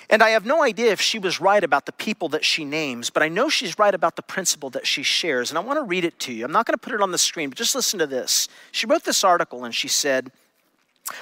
[0.08, 3.10] And I have no idea if she was right about the people that she names,
[3.10, 5.50] but I know she's right about the principle that she shares.
[5.50, 6.44] And I want to read it to you.
[6.44, 8.48] I'm not going to put it on the screen, but just listen to this.
[8.72, 10.32] She wrote this article and she said,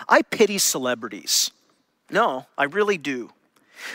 [0.08, 1.50] I pity celebrities.
[2.10, 3.30] No, I really do.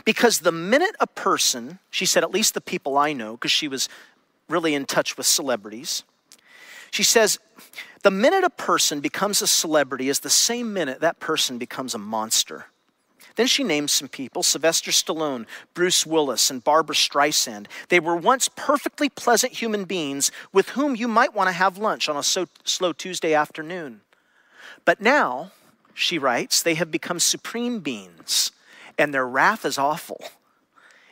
[0.06, 3.68] Because the minute a person, she said, at least the people I know, because she
[3.68, 3.90] was
[4.48, 6.04] really in touch with celebrities,
[6.92, 7.40] she says,
[8.04, 11.98] the minute a person becomes a celebrity is the same minute that person becomes a
[11.98, 12.68] monster.
[13.36, 17.66] Then she names some people Sylvester Stallone, Bruce Willis, and Barbra Streisand.
[17.90, 22.08] They were once perfectly pleasant human beings with whom you might want to have lunch
[22.08, 24.02] on a so, slow Tuesday afternoon.
[24.86, 25.52] But now,
[25.94, 28.52] she writes, they have become supreme beings,
[28.98, 30.24] and their wrath is awful.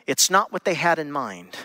[0.06, 1.56] It's not what they had in mind.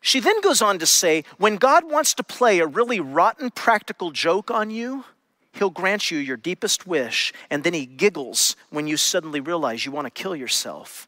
[0.00, 4.10] She then goes on to say, when God wants to play a really rotten practical
[4.10, 5.04] joke on you,
[5.52, 9.92] he'll grant you your deepest wish, and then he giggles when you suddenly realize you
[9.92, 11.06] want to kill yourself.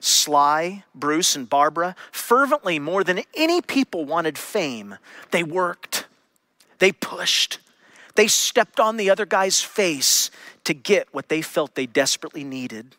[0.00, 4.96] Sly, Bruce, and Barbra, fervently more than any people wanted fame.
[5.32, 6.06] They worked,
[6.78, 7.58] they pushed,
[8.18, 10.32] they stepped on the other guy's face
[10.64, 12.96] to get what they felt they desperately needed.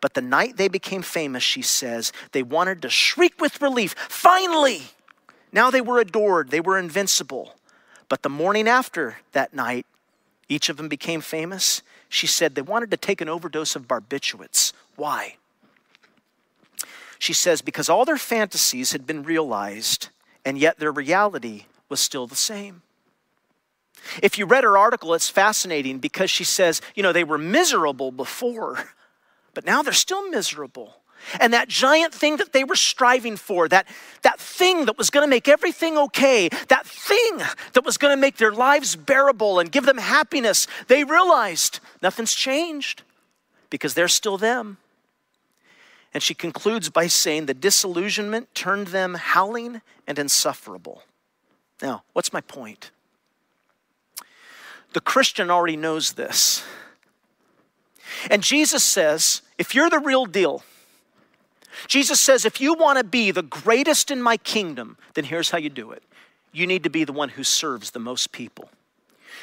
[0.00, 3.94] But the night they became famous, she says, they wanted to shriek with relief.
[4.08, 4.84] Finally!
[5.52, 7.56] Now they were adored, they were invincible.
[8.08, 9.84] But the morning after that night,
[10.48, 11.82] each of them became famous.
[12.08, 14.72] She said they wanted to take an overdose of barbiturates.
[14.96, 15.36] Why?
[17.18, 20.08] She says, because all their fantasies had been realized,
[20.42, 22.80] and yet their reality was still the same.
[24.22, 28.12] If you read her article, it's fascinating because she says, you know, they were miserable
[28.12, 28.90] before,
[29.54, 30.94] but now they're still miserable.
[31.40, 33.86] And that giant thing that they were striving for, that,
[34.22, 37.38] that thing that was going to make everything okay, that thing
[37.72, 42.34] that was going to make their lives bearable and give them happiness, they realized nothing's
[42.34, 43.02] changed
[43.70, 44.78] because they're still them.
[46.14, 51.02] And she concludes by saying the disillusionment turned them howling and insufferable.
[51.82, 52.90] Now, what's my point?
[54.92, 56.64] The Christian already knows this.
[58.30, 60.64] And Jesus says, if you're the real deal,
[61.86, 65.58] Jesus says, if you want to be the greatest in my kingdom, then here's how
[65.58, 66.02] you do it.
[66.52, 68.70] You need to be the one who serves the most people.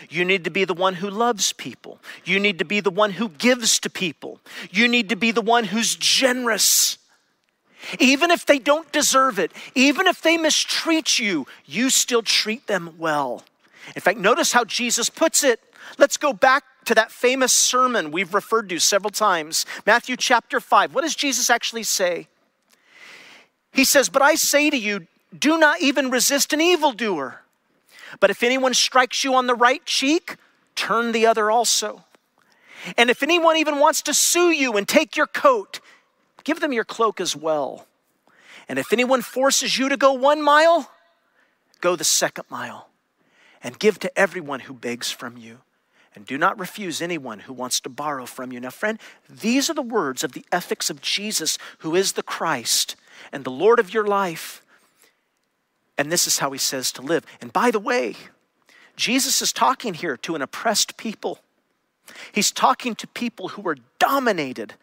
[0.09, 1.99] You need to be the one who loves people.
[2.25, 4.41] You need to be the one who gives to people.
[4.69, 6.97] You need to be the one who's generous.
[7.99, 12.95] Even if they don't deserve it, even if they mistreat you, you still treat them
[12.97, 13.43] well.
[13.93, 15.59] In fact, notice how Jesus puts it.
[15.97, 20.93] Let's go back to that famous sermon we've referred to several times Matthew chapter 5.
[20.93, 22.27] What does Jesus actually say?
[23.71, 25.07] He says, But I say to you,
[25.37, 27.41] do not even resist an evildoer.
[28.19, 30.37] But if anyone strikes you on the right cheek,
[30.75, 32.05] turn the other also.
[32.97, 35.79] And if anyone even wants to sue you and take your coat,
[36.43, 37.87] give them your cloak as well.
[38.69, 40.91] And if anyone forces you to go one mile,
[41.81, 42.89] go the second mile.
[43.65, 45.61] And give to everyone who begs from you.
[46.13, 48.59] And do not refuse anyone who wants to borrow from you.
[48.59, 52.95] Now, friend, these are the words of the ethics of Jesus, who is the Christ
[53.31, 54.61] and the Lord of your life.
[55.97, 57.25] And this is how he says to live.
[57.41, 58.15] And by the way,
[58.95, 61.39] Jesus is talking here to an oppressed people.
[62.31, 64.75] He's talking to people who were dominated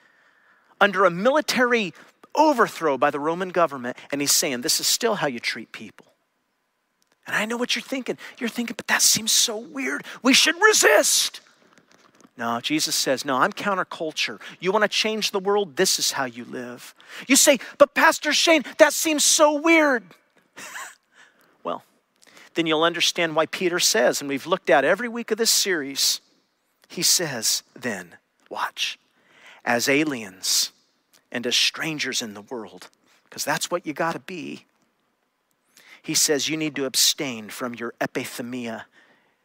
[0.80, 1.94] under a military
[2.34, 3.96] overthrow by the Roman government.
[4.10, 6.06] And he's saying, This is still how you treat people.
[7.26, 8.18] And I know what you're thinking.
[8.38, 10.04] You're thinking, but that seems so weird.
[10.22, 11.40] We should resist.
[12.36, 14.40] No, Jesus says, no, I'm counterculture.
[14.58, 15.76] You want to change the world?
[15.76, 16.94] This is how you live.
[17.28, 20.04] You say, but Pastor Shane, that seems so weird.
[21.64, 21.84] Well,
[22.54, 26.20] then you'll understand why Peter says, and we've looked at every week of this series,
[26.88, 28.16] he says, then,
[28.50, 28.98] watch,
[29.64, 30.72] as aliens
[31.30, 32.90] and as strangers in the world,
[33.24, 34.66] because that's what you got to be.
[36.02, 38.84] He says you need to abstain from your epithumia,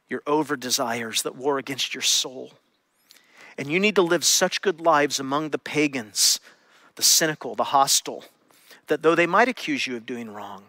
[0.10, 2.54] your over desires that war against your soul.
[3.58, 6.40] And you need to live such good lives among the pagans,
[6.96, 8.26] the cynical, the hostile,
[8.88, 10.64] that though they might accuse you of doing wrong,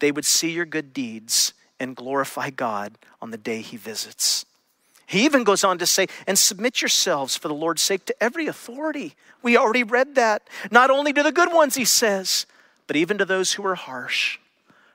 [0.00, 4.44] they would see your good deeds and glorify God on the day he visits.
[5.06, 8.46] He even goes on to say, and submit yourselves for the Lord's sake to every
[8.46, 9.14] authority.
[9.42, 10.48] We already read that.
[10.70, 12.44] Not only to the good ones, he says,
[12.86, 14.38] but even to those who are harsh.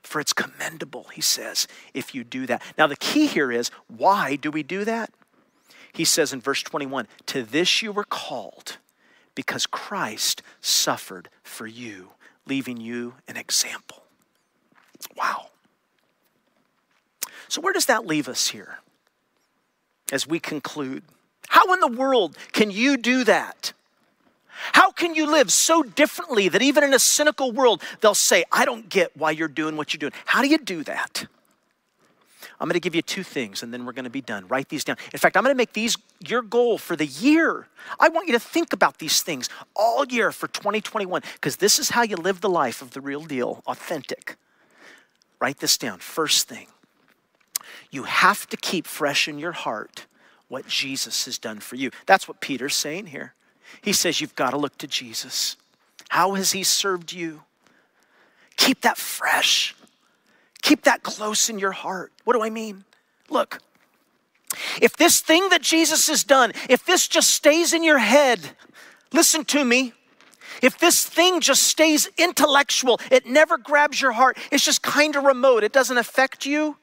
[0.02, 2.62] For it's commendable, he says, if you do that.
[2.76, 5.10] Now, the key here is why do we do that?
[5.92, 8.78] He says in verse 21 To this you were called,
[9.34, 12.10] because Christ suffered for you,
[12.46, 14.02] leaving you an example.
[15.16, 15.48] Wow.
[17.48, 18.78] So, where does that leave us here
[20.10, 21.02] as we conclude?
[21.48, 23.72] How in the world can you do that?
[24.72, 28.64] How can you live so differently that even in a cynical world, they'll say, I
[28.64, 30.12] don't get why you're doing what you're doing?
[30.24, 31.26] How do you do that?
[32.60, 34.46] I'm going to give you two things and then we're going to be done.
[34.46, 34.96] Write these down.
[35.12, 37.66] In fact, I'm going to make these your goal for the year.
[37.98, 41.90] I want you to think about these things all year for 2021 because this is
[41.90, 44.36] how you live the life of the real deal, authentic.
[45.40, 45.98] Write this down.
[45.98, 46.68] First thing
[47.90, 50.06] you have to keep fresh in your heart
[50.48, 51.90] what Jesus has done for you.
[52.06, 53.34] That's what Peter's saying here.
[53.80, 55.56] He says, You've got to look to Jesus.
[56.08, 57.42] How has he served you?
[58.56, 59.74] Keep that fresh.
[60.62, 62.12] Keep that close in your heart.
[62.24, 62.84] What do I mean?
[63.28, 63.60] Look,
[64.80, 68.38] if this thing that Jesus has done, if this just stays in your head,
[69.12, 69.94] listen to me.
[70.60, 75.24] If this thing just stays intellectual, it never grabs your heart, it's just kind of
[75.24, 76.76] remote, it doesn't affect you,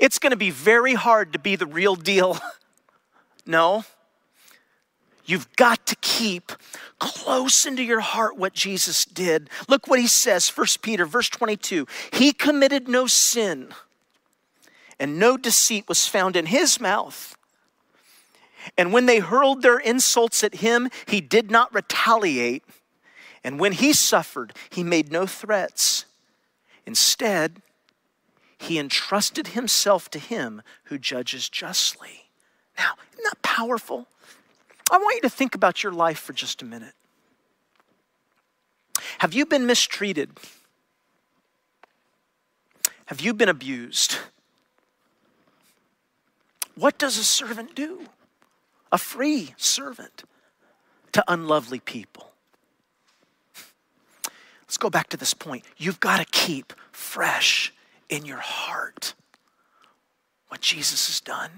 [0.00, 2.38] it's going to be very hard to be the real deal.
[3.46, 3.84] no.
[5.26, 6.52] You've got to keep
[6.98, 9.48] close into your heart what Jesus did.
[9.68, 11.86] Look what he says, 1 Peter, verse 22.
[12.12, 13.68] He committed no sin,
[14.98, 17.36] and no deceit was found in his mouth.
[18.76, 22.64] And when they hurled their insults at him, he did not retaliate.
[23.42, 26.06] And when he suffered, he made no threats.
[26.86, 27.60] Instead,
[28.58, 32.30] he entrusted himself to him who judges justly.
[32.78, 34.08] Now, isn't that powerful?
[34.90, 36.94] I want you to think about your life for just a minute.
[39.18, 40.30] Have you been mistreated?
[43.06, 44.18] Have you been abused?
[46.74, 48.06] What does a servant do?
[48.92, 50.24] A free servant
[51.12, 52.32] to unlovely people.
[54.62, 55.64] Let's go back to this point.
[55.76, 57.72] You've got to keep fresh
[58.08, 59.14] in your heart
[60.48, 61.50] what Jesus has done.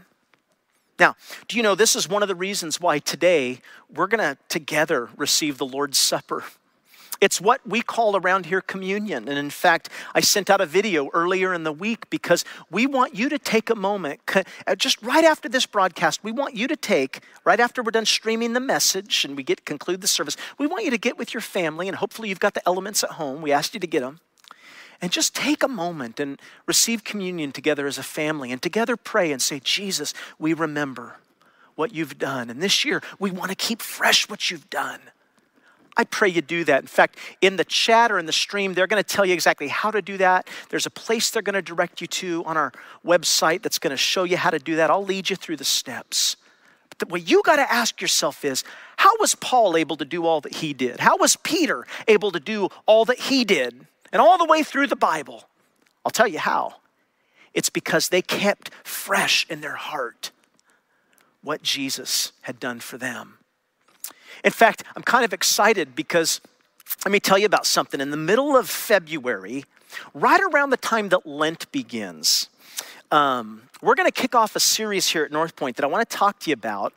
[0.98, 1.14] Now,
[1.48, 3.60] do you know this is one of the reasons why today
[3.92, 6.44] we're going to together receive the Lord's Supper?
[7.20, 9.28] It's what we call around here communion.
[9.28, 13.14] And in fact, I sent out a video earlier in the week because we want
[13.14, 16.76] you to take a moment, uh, just right after this broadcast, we want you to
[16.76, 20.66] take, right after we're done streaming the message and we get conclude the service, we
[20.66, 23.40] want you to get with your family and hopefully you've got the elements at home.
[23.40, 24.20] We asked you to get them.
[25.00, 29.30] And just take a moment and receive communion together as a family and together pray
[29.32, 31.16] and say, Jesus, we remember
[31.74, 32.50] what you've done.
[32.50, 35.00] And this year, we want to keep fresh what you've done.
[35.96, 36.82] I pray you do that.
[36.82, 39.68] In fact, in the chat or in the stream, they're going to tell you exactly
[39.68, 40.46] how to do that.
[40.68, 42.72] There's a place they're going to direct you to on our
[43.04, 44.90] website that's going to show you how to do that.
[44.90, 46.36] I'll lead you through the steps.
[46.98, 48.64] But what you got to ask yourself is
[48.96, 51.00] how was Paul able to do all that he did?
[51.00, 53.85] How was Peter able to do all that he did?
[54.12, 55.44] And all the way through the Bible,
[56.04, 56.76] I'll tell you how.
[57.54, 60.30] It's because they kept fresh in their heart
[61.42, 63.38] what Jesus had done for them.
[64.44, 66.40] In fact, I'm kind of excited because
[67.04, 68.00] let me tell you about something.
[68.00, 69.64] In the middle of February,
[70.12, 72.48] right around the time that Lent begins,
[73.10, 76.08] um, we're going to kick off a series here at North Point that I want
[76.08, 76.92] to talk to you about.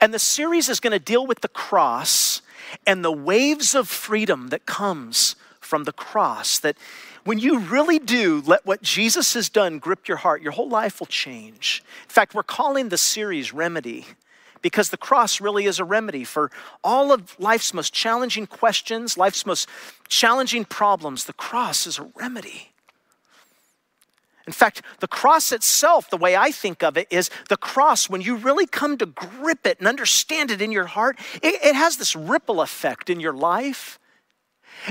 [0.00, 2.42] And the series is going to deal with the cross
[2.86, 6.58] and the waves of freedom that comes from the cross.
[6.58, 6.76] That
[7.24, 11.00] when you really do let what Jesus has done grip your heart, your whole life
[11.00, 11.82] will change.
[12.04, 14.06] In fact, we're calling the series Remedy
[14.64, 16.50] because the cross really is a remedy for
[16.82, 19.68] all of life's most challenging questions, life's most
[20.08, 21.24] challenging problems.
[21.24, 22.70] The cross is a remedy.
[24.46, 28.20] In fact, the cross itself, the way I think of it, is the cross, when
[28.20, 31.96] you really come to grip it and understand it in your heart, it, it has
[31.96, 33.98] this ripple effect in your life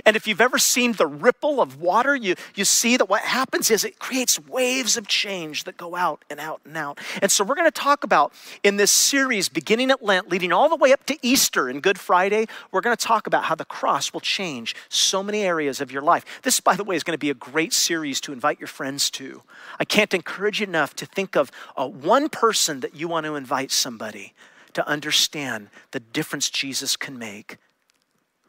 [0.05, 3.69] and if you've ever seen the ripple of water, you, you see that what happens
[3.69, 6.99] is it creates waves of change that go out and out and out.
[7.21, 8.33] And so we're going to talk about
[8.63, 11.99] in this series, beginning at Lent, leading all the way up to Easter and Good
[11.99, 15.91] Friday, we're going to talk about how the cross will change so many areas of
[15.91, 16.25] your life.
[16.43, 19.09] This, by the way, is going to be a great series to invite your friends
[19.11, 19.43] to.
[19.79, 23.35] I can't encourage you enough to think of uh, one person that you want to
[23.35, 24.33] invite somebody
[24.73, 27.57] to understand the difference Jesus can make.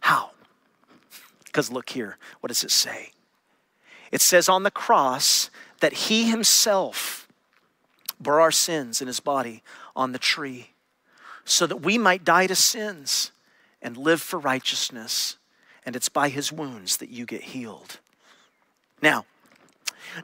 [0.00, 0.30] How?
[1.54, 3.12] Because look here, what does it say?
[4.10, 7.28] It says on the cross that he himself
[8.18, 9.62] bore our sins in his body
[9.94, 10.70] on the tree
[11.44, 13.30] so that we might die to sins
[13.80, 15.36] and live for righteousness.
[15.86, 18.00] And it's by his wounds that you get healed.
[19.00, 19.24] Now,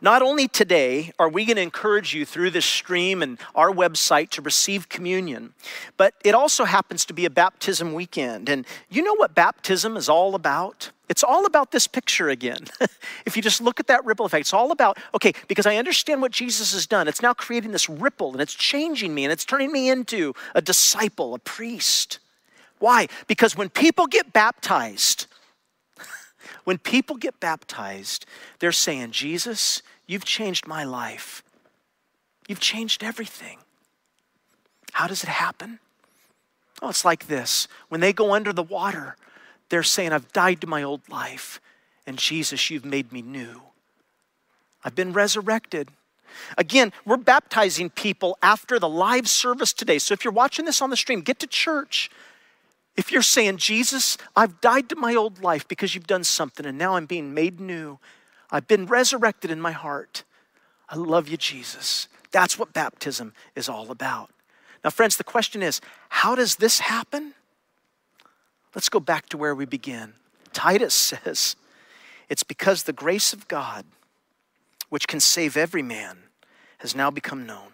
[0.00, 4.30] not only today are we going to encourage you through this stream and our website
[4.30, 5.54] to receive communion,
[5.96, 8.48] but it also happens to be a baptism weekend.
[8.48, 10.90] And you know what baptism is all about?
[11.08, 12.66] It's all about this picture again.
[13.26, 16.22] if you just look at that ripple effect, it's all about, okay, because I understand
[16.22, 17.08] what Jesus has done.
[17.08, 20.62] It's now creating this ripple and it's changing me and it's turning me into a
[20.62, 22.20] disciple, a priest.
[22.78, 23.08] Why?
[23.26, 25.26] Because when people get baptized,
[26.64, 28.26] when people get baptized,
[28.58, 31.42] they're saying, Jesus, you've changed my life.
[32.48, 33.58] You've changed everything.
[34.92, 35.78] How does it happen?
[36.82, 37.68] Oh, it's like this.
[37.88, 39.16] When they go under the water,
[39.68, 41.60] they're saying, I've died to my old life,
[42.06, 43.62] and Jesus, you've made me new.
[44.84, 45.90] I've been resurrected.
[46.56, 49.98] Again, we're baptizing people after the live service today.
[49.98, 52.10] So if you're watching this on the stream, get to church.
[52.96, 56.76] If you're saying, Jesus, I've died to my old life because you've done something, and
[56.76, 57.98] now I'm being made new,
[58.50, 60.24] I've been resurrected in my heart.
[60.88, 62.08] I love you, Jesus.
[62.32, 64.30] That's what baptism is all about.
[64.82, 67.34] Now, friends, the question is how does this happen?
[68.74, 70.14] Let's go back to where we begin.
[70.52, 71.56] Titus says,
[72.28, 73.84] It's because the grace of God,
[74.88, 76.18] which can save every man,
[76.78, 77.72] has now become known.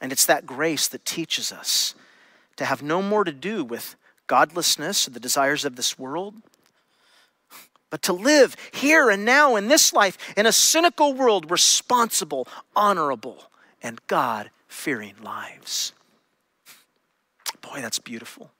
[0.00, 1.94] And it's that grace that teaches us
[2.56, 3.96] to have no more to do with
[4.26, 6.34] godlessness or the desires of this world,
[7.90, 13.50] but to live here and now in this life in a cynical world, responsible, honorable,
[13.82, 15.92] and God fearing lives.
[17.60, 18.50] Boy, that's beautiful.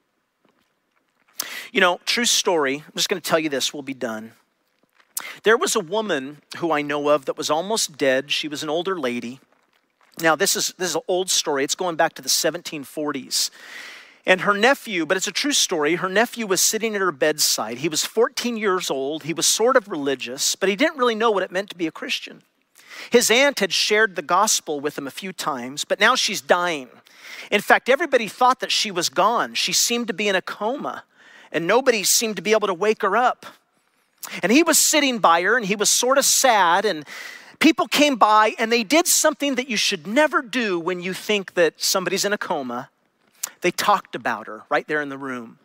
[1.73, 4.33] You know, true story, I'm just going to tell you this, we'll be done.
[5.43, 8.31] There was a woman who I know of that was almost dead.
[8.31, 9.41] She was an older lady.
[10.21, 13.51] Now, this is, this is an old story, it's going back to the 1740s.
[14.27, 17.79] And her nephew, but it's a true story, her nephew was sitting at her bedside.
[17.79, 19.25] He was 14 years old.
[19.25, 21.87] He was sort of religious, but he didn't really know what it meant to be
[21.87, 22.43] a Christian.
[23.11, 26.89] His aunt had shared the gospel with him a few times, but now she's dying.
[27.51, 29.55] In fact, everybody thought that she was gone.
[29.55, 31.05] She seemed to be in a coma,
[31.53, 33.47] and nobody seemed to be able to wake her up.
[34.43, 37.05] And he was sitting by her, and he was sort of sad, and
[37.65, 41.55] people came by, and they did something that you should never do when you think
[41.55, 42.91] that somebody's in a coma.
[43.63, 45.59] They talked about her right there in the room.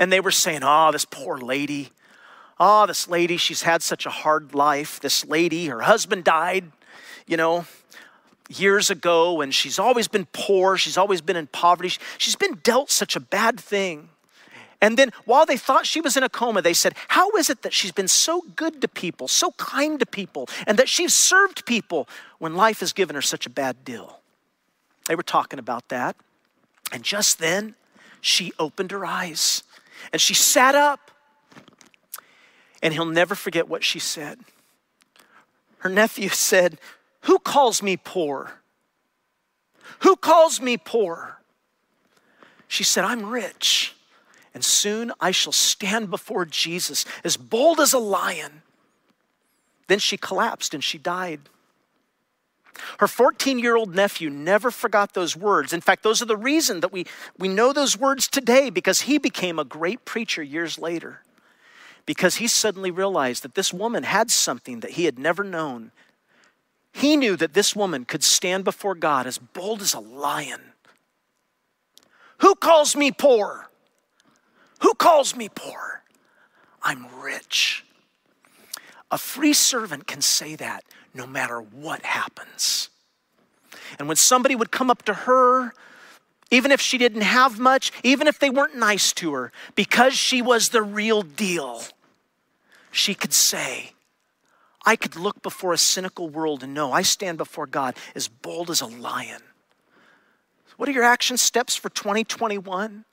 [0.00, 1.90] And they were saying, Oh, this poor lady.
[2.58, 4.98] Oh, this lady, she's had such a hard life.
[4.98, 6.72] This lady, her husband died,
[7.28, 7.64] you know,
[8.48, 10.76] years ago, and she's always been poor.
[10.76, 11.92] She's always been in poverty.
[12.18, 14.08] She's been dealt such a bad thing.
[14.82, 17.62] And then while they thought she was in a coma, they said, How is it
[17.62, 21.66] that she's been so good to people, so kind to people, and that she's served
[21.66, 22.08] people
[22.38, 24.20] when life has given her such a bad deal?
[25.06, 26.16] They were talking about that.
[26.92, 27.74] And just then,
[28.20, 29.62] she opened her eyes
[30.12, 31.10] and she sat up.
[32.82, 34.40] And he'll never forget what she said.
[35.78, 36.78] Her nephew said,
[37.22, 38.52] Who calls me poor?
[40.00, 41.38] Who calls me poor?
[42.66, 43.94] She said, I'm rich
[44.54, 48.62] and soon I shall stand before Jesus as bold as a lion.
[49.86, 51.40] Then she collapsed and she died.
[52.98, 55.72] Her 14 year old nephew never forgot those words.
[55.72, 57.06] In fact, those are the reason that we,
[57.38, 61.22] we know those words today because he became a great preacher years later.
[62.06, 65.92] Because he suddenly realized that this woman had something that he had never known.
[66.92, 70.60] He knew that this woman could stand before God as bold as a lion.
[72.38, 73.69] Who calls me poor?
[74.80, 76.02] Who calls me poor?
[76.82, 77.84] I'm rich.
[79.10, 82.90] A free servant can say that no matter what happens.
[83.98, 85.72] And when somebody would come up to her,
[86.50, 90.42] even if she didn't have much, even if they weren't nice to her, because she
[90.42, 91.82] was the real deal,
[92.90, 93.92] she could say,
[94.84, 98.70] I could look before a cynical world and know I stand before God as bold
[98.70, 99.42] as a lion.
[100.76, 103.04] What are your action steps for 2021?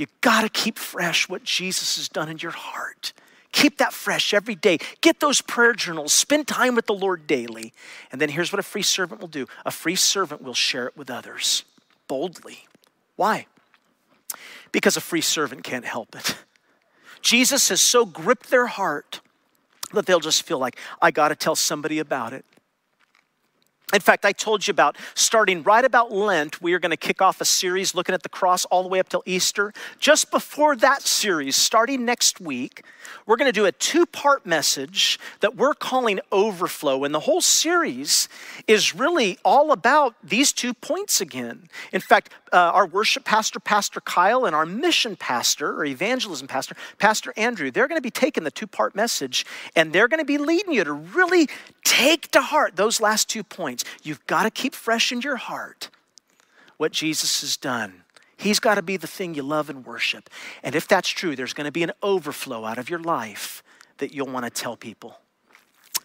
[0.00, 3.12] You got to keep fresh what Jesus has done in your heart.
[3.52, 4.78] Keep that fresh every day.
[5.02, 6.14] Get those prayer journals.
[6.14, 7.74] Spend time with the Lord daily.
[8.10, 10.96] And then here's what a free servant will do a free servant will share it
[10.96, 11.64] with others
[12.08, 12.66] boldly.
[13.16, 13.44] Why?
[14.72, 16.34] Because a free servant can't help it.
[17.20, 19.20] Jesus has so gripped their heart
[19.92, 22.46] that they'll just feel like, I got to tell somebody about it.
[23.92, 27.20] In fact, I told you about starting right about Lent, we are going to kick
[27.20, 29.72] off a series looking at the cross all the way up till Easter.
[29.98, 32.84] Just before that series, starting next week,
[33.26, 37.04] we're going to do a two part message that we're calling Overflow.
[37.04, 38.28] And the whole series
[38.68, 41.68] is really all about these two points again.
[41.92, 46.76] In fact, uh, our worship pastor, Pastor Kyle, and our mission pastor or evangelism pastor,
[46.98, 50.24] Pastor Andrew, they're going to be taking the two part message and they're going to
[50.24, 51.48] be leading you to really
[51.84, 53.84] take to heart those last two points.
[54.02, 55.90] You've got to keep fresh in your heart
[56.76, 58.04] what Jesus has done.
[58.36, 60.30] He's got to be the thing you love and worship.
[60.62, 63.62] And if that's true, there's going to be an overflow out of your life
[63.98, 65.18] that you'll want to tell people.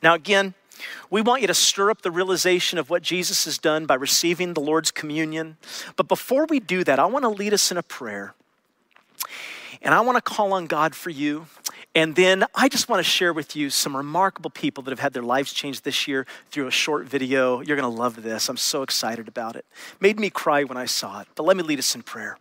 [0.04, 0.54] Now, again,
[1.10, 4.54] we want you to stir up the realization of what Jesus has done by receiving
[4.54, 5.56] the Lord's communion.
[5.96, 8.34] But before we do that, I want to lead us in a prayer.
[9.82, 11.48] And I want to call on God for you.
[11.96, 15.14] And then I just want to share with you some remarkable people that have had
[15.14, 17.62] their lives changed this year through a short video.
[17.62, 18.50] You're going to love this.
[18.50, 19.66] I'm so excited about it.
[20.02, 21.28] Made me cry when I saw it.
[21.36, 22.38] But let me lead us in prayer.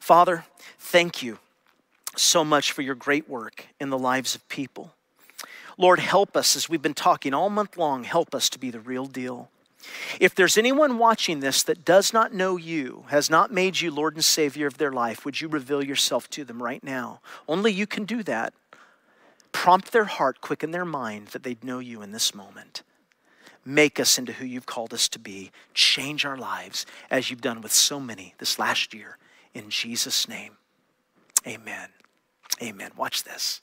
[0.00, 0.44] Father,
[0.76, 1.38] thank you
[2.16, 4.92] so much for your great work in the lives of people.
[5.78, 8.80] Lord, help us as we've been talking all month long, help us to be the
[8.80, 9.50] real deal.
[10.18, 14.14] If there's anyone watching this that does not know you, has not made you Lord
[14.14, 17.20] and Savior of their life, would you reveal yourself to them right now?
[17.48, 18.52] Only you can do that.
[19.52, 22.82] Prompt their heart, quicken their mind that they'd know you in this moment.
[23.64, 25.50] Make us into who you've called us to be.
[25.74, 29.18] Change our lives as you've done with so many this last year.
[29.52, 30.56] In Jesus' name,
[31.46, 31.88] amen.
[32.62, 32.90] Amen.
[32.96, 33.60] Watch this.